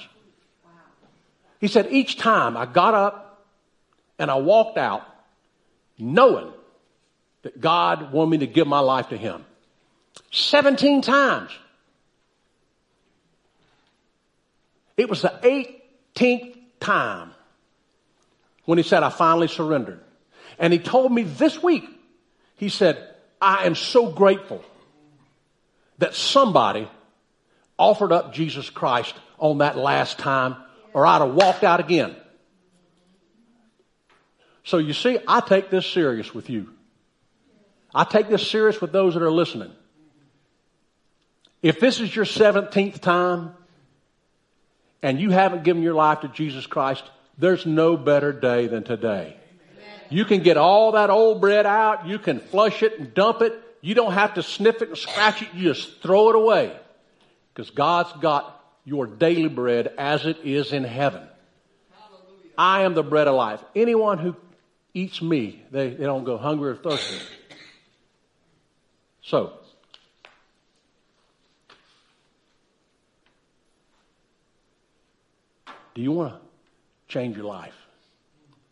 He 1.59 1.67
said, 1.67 1.87
each 1.89 2.17
time 2.17 2.55
I 2.55 2.65
got 2.65 2.93
up 2.93 3.45
and 4.19 4.29
I 4.29 4.35
walked 4.35 4.77
out 4.77 5.03
knowing 5.97 6.51
that 7.45 7.61
God 7.61 8.11
wanted 8.11 8.31
me 8.31 8.37
to 8.39 8.47
give 8.47 8.65
my 8.65 8.79
life 8.79 9.09
to 9.09 9.17
Him. 9.17 9.45
17 10.31 11.03
times. 11.03 11.51
It 14.97 15.07
was 15.07 15.21
the 15.21 15.69
18th 16.17 16.57
time 16.79 17.29
when 18.63 18.79
he 18.79 18.83
said, 18.83 19.03
I 19.03 19.09
finally 19.09 19.47
surrendered. 19.47 19.99
And 20.57 20.73
he 20.73 20.79
told 20.79 21.11
me 21.11 21.21
this 21.21 21.61
week, 21.61 21.87
he 22.55 22.69
said, 22.69 22.97
I 23.39 23.67
am 23.67 23.75
so 23.75 24.11
grateful 24.11 24.63
that 25.99 26.15
somebody 26.15 26.89
offered 27.77 28.11
up 28.11 28.33
Jesus 28.33 28.71
Christ 28.71 29.13
on 29.37 29.59
that 29.59 29.77
last 29.77 30.17
time 30.17 30.55
or 30.93 31.05
I'd 31.05 31.21
have 31.21 31.35
walked 31.35 31.63
out 31.63 31.79
again. 31.79 32.15
So 34.63 34.79
you 34.79 34.93
see, 34.93 35.19
I 35.27 35.41
take 35.41 35.69
this 35.69 35.85
serious 35.85 36.33
with 36.33 36.49
you. 36.49 36.74
I 37.95 38.03
take 38.03 38.27
this 38.27 38.45
serious 38.45 38.81
with 38.81 38.91
those 38.91 39.13
that 39.13 39.23
are 39.23 39.31
listening. 39.31 39.71
If 41.63 41.79
this 41.79 42.01
is 42.01 42.13
your 42.13 42.25
17th 42.25 42.99
time 42.99 43.53
and 45.01 45.19
you 45.19 45.31
haven't 45.31 45.63
given 45.63 45.81
your 45.81 45.93
life 45.93 46.19
to 46.19 46.27
Jesus 46.27 46.67
Christ, 46.67 47.03
there's 47.37 47.65
no 47.65 47.95
better 47.95 48.33
day 48.33 48.67
than 48.67 48.83
today. 48.83 49.37
You 50.09 50.25
can 50.25 50.43
get 50.43 50.57
all 50.57 50.91
that 50.91 51.09
old 51.09 51.39
bread 51.39 51.65
out. 51.65 52.05
You 52.05 52.19
can 52.19 52.39
flush 52.39 52.83
it 52.83 52.99
and 52.99 53.13
dump 53.13 53.41
it. 53.41 53.53
You 53.79 53.95
don't 53.95 54.13
have 54.13 54.33
to 54.33 54.43
sniff 54.43 54.81
it 54.81 54.89
and 54.89 54.97
scratch 54.97 55.41
it. 55.41 55.47
You 55.53 55.73
just 55.73 56.01
throw 56.01 56.29
it 56.29 56.35
away. 56.35 56.77
Because 57.53 57.71
God's 57.71 58.11
got 58.21 58.61
your 58.83 59.07
daily 59.07 59.47
bread 59.47 59.87
as 59.97 60.25
it 60.25 60.39
is 60.43 60.73
in 60.73 60.83
heaven. 60.83 61.23
I 62.57 62.83
am 62.83 62.93
the 62.93 63.03
bread 63.03 63.27
of 63.27 63.35
life. 63.35 63.63
Anyone 63.73 64.17
who 64.17 64.35
eats 64.93 65.21
me, 65.21 65.63
they, 65.71 65.89
they 65.89 66.03
don't 66.03 66.25
go 66.25 66.37
hungry 66.37 66.71
or 66.71 66.75
thirsty. 66.75 67.25
So, 69.25 69.53
do 75.95 76.01
you 76.01 76.11
want 76.11 76.33
to 76.33 76.39
change 77.07 77.35
your 77.35 77.45
life? 77.45 77.73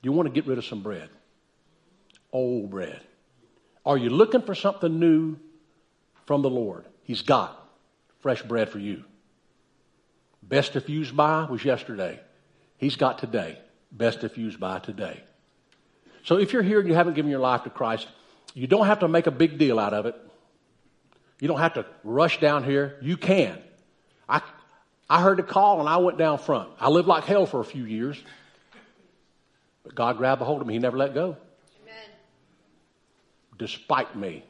Do 0.04 0.10
you 0.10 0.12
want 0.12 0.28
to 0.28 0.32
get 0.32 0.46
rid 0.46 0.60
of 0.60 0.66
some 0.66 0.84
bread? 0.84 1.10
Old 2.32 2.70
bread. 2.70 3.02
Are 3.84 3.98
you 3.98 4.12
looking 4.12 4.44
for 4.44 4.54
something 4.54 5.00
new 5.00 5.38
from 6.28 6.44
the 6.44 6.52
Lord? 6.52 6.86
He's 7.02 7.24
got 7.24 7.60
fresh 8.20 8.44
bread 8.44 8.70
for 8.70 8.80
you. 8.80 9.04
Best 10.44 10.76
if 10.76 10.88
used 10.88 11.18
by 11.18 11.46
was 11.46 11.66
yesterday. 11.66 12.20
He's 12.78 12.96
got 12.96 13.18
today. 13.18 13.58
Best 13.92 14.24
if 14.24 14.38
used 14.38 14.60
by 14.60 14.78
today. 14.78 15.24
So 16.24 16.38
if 16.38 16.54
you're 16.54 16.62
here 16.62 16.80
and 16.80 16.88
you 16.88 16.94
haven't 16.94 17.16
given 17.16 17.32
your 17.32 17.40
life 17.40 17.64
to 17.64 17.72
Christ, 17.72 18.08
you 18.54 18.68
don't 18.68 18.86
have 18.86 19.00
to 19.00 19.08
make 19.08 19.26
a 19.26 19.32
big 19.32 19.58
deal 19.58 19.80
out 19.80 19.96
of 19.96 20.06
it. 20.06 20.16
You 21.44 21.50
don't 21.50 21.60
have 21.60 21.74
to 21.74 21.86
rush 22.06 22.40
down 22.40 22.64
here. 22.64 22.96
You 23.02 23.18
can. 23.18 23.62
I, 24.30 24.42
I 25.10 25.22
heard 25.22 25.40
the 25.40 25.44
call 25.44 25.82
and 25.82 25.90
I 25.90 25.98
went 25.98 26.18
down 26.18 26.38
front. 26.38 26.70
I 26.80 26.88
lived 26.88 27.10
like 27.10 27.26
hell 27.26 27.46
for 27.46 27.60
a 27.60 27.66
few 27.66 27.84
years. 27.84 28.18
But 29.84 29.94
God 29.94 30.16
grabbed 30.16 30.42
a 30.42 30.46
hold 30.46 30.62
of 30.62 30.68
me. 30.68 30.76
He 30.76 30.80
never 30.80 30.96
let 30.96 31.14
go. 31.14 31.36
Amen. 31.82 32.10
Despite 33.60 34.16
me. 34.16 34.46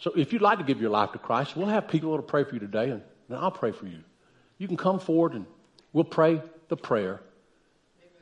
So 0.00 0.10
if 0.16 0.32
you'd 0.32 0.42
like 0.42 0.58
to 0.58 0.64
give 0.64 0.80
your 0.80 0.90
life 0.90 1.12
to 1.12 1.18
Christ, 1.18 1.54
we'll 1.56 1.68
have 1.68 1.86
people 1.86 2.16
to 2.16 2.22
pray 2.24 2.42
for 2.42 2.54
you 2.54 2.58
today 2.58 2.90
and, 2.90 3.00
and 3.28 3.38
I'll 3.38 3.52
pray 3.52 3.70
for 3.70 3.86
you. 3.86 4.00
You 4.58 4.66
can 4.66 4.76
come 4.76 4.98
forward 4.98 5.34
and 5.34 5.46
we'll 5.92 6.02
pray 6.02 6.42
the 6.70 6.76
prayer 6.76 7.20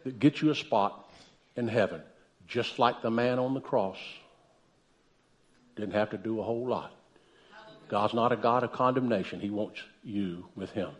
that 0.04 0.18
gets 0.18 0.42
you 0.42 0.50
a 0.50 0.54
spot 0.54 1.10
in 1.56 1.68
heaven, 1.68 2.02
just 2.46 2.78
like 2.78 3.00
the 3.00 3.10
man 3.10 3.38
on 3.38 3.54
the 3.54 3.62
cross. 3.62 3.96
Didn't 5.76 5.92
have 5.92 6.10
to 6.10 6.18
do 6.18 6.40
a 6.40 6.42
whole 6.42 6.66
lot. 6.66 6.92
God's 7.88 8.14
not 8.14 8.32
a 8.32 8.36
God 8.36 8.64
of 8.64 8.72
condemnation. 8.72 9.38
He 9.40 9.50
wants 9.50 9.80
you 10.02 10.46
with 10.56 10.70
Him. 10.70 10.90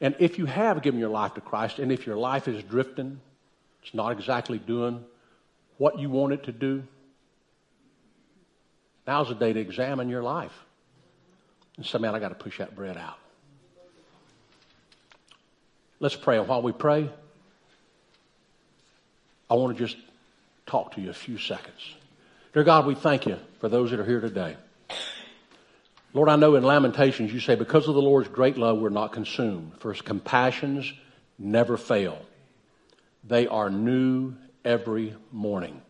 And 0.00 0.16
if 0.18 0.38
you 0.38 0.46
have 0.46 0.82
given 0.82 0.98
your 0.98 1.10
life 1.10 1.34
to 1.34 1.40
Christ, 1.40 1.78
and 1.78 1.92
if 1.92 2.06
your 2.06 2.16
life 2.16 2.48
is 2.48 2.62
drifting, 2.64 3.20
it's 3.82 3.94
not 3.94 4.12
exactly 4.12 4.58
doing 4.58 5.04
what 5.76 5.98
you 5.98 6.10
want 6.10 6.32
it 6.32 6.44
to 6.44 6.52
do, 6.52 6.82
now's 9.06 9.28
the 9.28 9.34
day 9.34 9.52
to 9.52 9.60
examine 9.60 10.08
your 10.08 10.22
life. 10.22 10.52
And 11.76 11.86
say, 11.86 11.98
man, 11.98 12.14
I 12.14 12.18
got 12.18 12.30
to 12.30 12.34
push 12.34 12.58
that 12.58 12.74
bread 12.74 12.96
out. 12.96 13.18
Let's 16.00 16.16
pray. 16.16 16.38
And 16.38 16.48
while 16.48 16.62
we 16.62 16.72
pray, 16.72 17.08
I 19.50 19.54
want 19.54 19.76
to 19.76 19.86
just 19.86 19.96
talk 20.66 20.94
to 20.94 21.00
you 21.00 21.10
a 21.10 21.14
few 21.14 21.38
seconds. 21.38 21.94
Dear 22.54 22.64
God, 22.64 22.86
we 22.86 22.94
thank 22.94 23.26
you 23.26 23.36
for 23.60 23.68
those 23.68 23.90
that 23.90 24.00
are 24.00 24.06
here 24.06 24.22
today. 24.22 24.56
Lord, 26.14 26.30
I 26.30 26.36
know 26.36 26.54
in 26.54 26.64
Lamentations 26.64 27.30
you 27.30 27.40
say, 27.40 27.56
because 27.56 27.86
of 27.88 27.94
the 27.94 28.00
Lord's 28.00 28.28
great 28.28 28.56
love, 28.56 28.78
we're 28.78 28.88
not 28.88 29.12
consumed, 29.12 29.72
for 29.78 29.92
his 29.92 30.00
compassions 30.00 30.90
never 31.38 31.76
fail. 31.76 32.18
They 33.22 33.46
are 33.46 33.68
new 33.68 34.34
every 34.64 35.14
morning. 35.30 35.82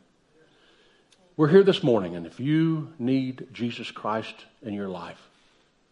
We're 1.37 1.49
here 1.49 1.63
this 1.63 1.85
morning, 1.85 2.17
and 2.17 2.27
if 2.27 2.41
you 2.41 2.93
need 2.99 3.47
Jesus 3.53 3.93
Christ 3.93 4.35
in 4.61 4.75
your 4.75 4.89
life, 4.89 5.29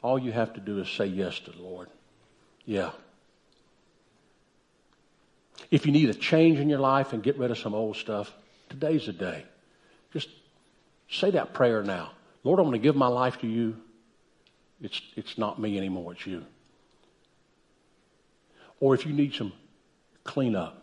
all 0.02 0.18
you 0.18 0.33
have 0.33 0.55
to 0.55 0.61
do 0.61 0.81
is 0.81 0.88
say 0.88 1.07
yes 1.07 1.38
to 1.40 1.52
the 1.52 1.62
Lord. 1.62 1.88
Yeah. 2.64 2.90
If 5.70 5.87
you 5.87 5.92
need 5.92 6.11
a 6.11 6.14
change 6.14 6.59
in 6.59 6.68
your 6.68 6.81
life 6.81 7.12
and 7.12 7.22
get 7.22 7.38
rid 7.38 7.52
of 7.52 7.59
some 7.59 7.72
old 7.72 7.96
stuff, 7.96 8.33
today's 8.68 9.07
the 9.07 9.12
day. 9.12 9.44
Just 10.12 10.29
say 11.08 11.30
that 11.32 11.54
prayer 11.54 11.82
now. 11.82 12.12
Lord, 12.44 12.60
I'm 12.60 12.66
going 12.66 12.80
to 12.80 12.82
give 12.82 12.96
my 12.96 13.08
life 13.08 13.40
to 13.40 13.46
you. 13.46 13.76
It's, 14.80 15.00
it's 15.16 15.38
not 15.38 15.60
me 15.60 15.76
anymore, 15.78 16.12
it's 16.12 16.26
you. 16.26 16.44
Or 18.78 18.94
if 18.94 19.06
you 19.06 19.12
need 19.12 19.34
some 19.34 19.52
cleanup, 20.24 20.82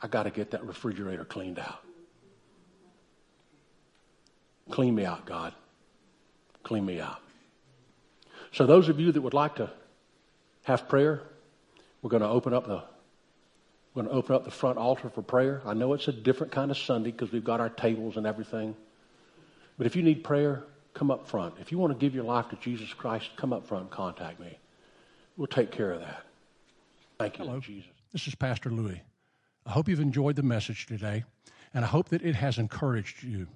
I 0.00 0.06
got 0.06 0.24
to 0.24 0.30
get 0.30 0.52
that 0.52 0.64
refrigerator 0.64 1.24
cleaned 1.24 1.58
out. 1.58 1.80
Clean 4.70 4.94
me 4.94 5.04
out, 5.04 5.26
God. 5.26 5.54
Clean 6.62 6.84
me 6.84 7.00
out. 7.00 7.20
So, 8.52 8.66
those 8.66 8.88
of 8.88 9.00
you 9.00 9.12
that 9.12 9.20
would 9.20 9.34
like 9.34 9.56
to 9.56 9.70
have 10.62 10.88
prayer, 10.88 11.22
we're 12.00 12.10
going 12.10 12.22
to 12.22 12.28
open 12.28 12.54
up 12.54 12.66
the 12.66 12.82
we're 13.94 14.02
going 14.02 14.12
to 14.12 14.18
open 14.18 14.34
up 14.34 14.44
the 14.44 14.50
front 14.50 14.76
altar 14.76 15.08
for 15.08 15.22
prayer. 15.22 15.62
I 15.64 15.74
know 15.74 15.92
it's 15.92 16.08
a 16.08 16.12
different 16.12 16.52
kind 16.52 16.70
of 16.72 16.78
Sunday 16.78 17.12
because 17.12 17.30
we've 17.30 17.44
got 17.44 17.60
our 17.60 17.68
tables 17.68 18.16
and 18.16 18.26
everything. 18.26 18.74
But 19.76 19.86
if 19.86 19.96
you 19.96 20.02
need 20.02 20.22
prayer, 20.24 20.64
come 20.94 21.10
up 21.10 21.26
front. 21.26 21.54
If 21.60 21.72
you 21.72 21.78
want 21.78 21.92
to 21.92 21.98
give 21.98 22.14
your 22.14 22.24
life 22.24 22.48
to 22.50 22.56
Jesus 22.56 22.92
Christ, 22.94 23.30
come 23.36 23.52
up 23.52 23.66
front 23.66 23.84
and 23.84 23.90
contact 23.90 24.38
me. 24.40 24.58
We'll 25.36 25.46
take 25.48 25.72
care 25.72 25.92
of 25.92 26.00
that. 26.00 26.22
Thank 27.18 27.38
you, 27.38 27.44
Hello. 27.44 27.60
Jesus. 27.60 27.90
This 28.12 28.28
is 28.28 28.34
Pastor 28.34 28.70
Louis. 28.70 29.02
I 29.66 29.70
hope 29.70 29.88
you've 29.88 30.00
enjoyed 30.00 30.36
the 30.36 30.42
message 30.42 30.86
today, 30.86 31.24
and 31.72 31.84
I 31.84 31.88
hope 31.88 32.10
that 32.10 32.22
it 32.22 32.36
has 32.36 32.58
encouraged 32.58 33.24
you. 33.24 33.48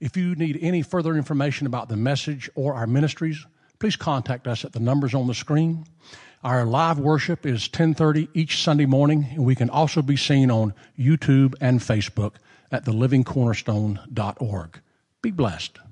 If 0.00 0.16
you 0.16 0.34
need 0.34 0.58
any 0.60 0.82
further 0.82 1.16
information 1.16 1.66
about 1.66 1.88
the 1.88 1.96
message 1.96 2.50
or 2.54 2.74
our 2.74 2.86
ministries, 2.86 3.46
please 3.78 3.96
contact 3.96 4.46
us 4.46 4.64
at 4.64 4.72
the 4.72 4.80
numbers 4.80 5.14
on 5.14 5.26
the 5.26 5.34
screen. 5.34 5.86
Our 6.44 6.66
live 6.66 6.98
worship 6.98 7.46
is 7.46 7.68
10:30 7.68 8.28
each 8.34 8.62
Sunday 8.62 8.84
morning, 8.86 9.26
and 9.30 9.44
we 9.44 9.54
can 9.54 9.70
also 9.70 10.02
be 10.02 10.16
seen 10.16 10.50
on 10.50 10.74
YouTube 10.98 11.54
and 11.60 11.80
Facebook 11.80 12.34
at 12.70 12.84
thelivingcornerstone.org. 12.84 14.80
Be 15.26 15.32
blessed. 15.32 15.85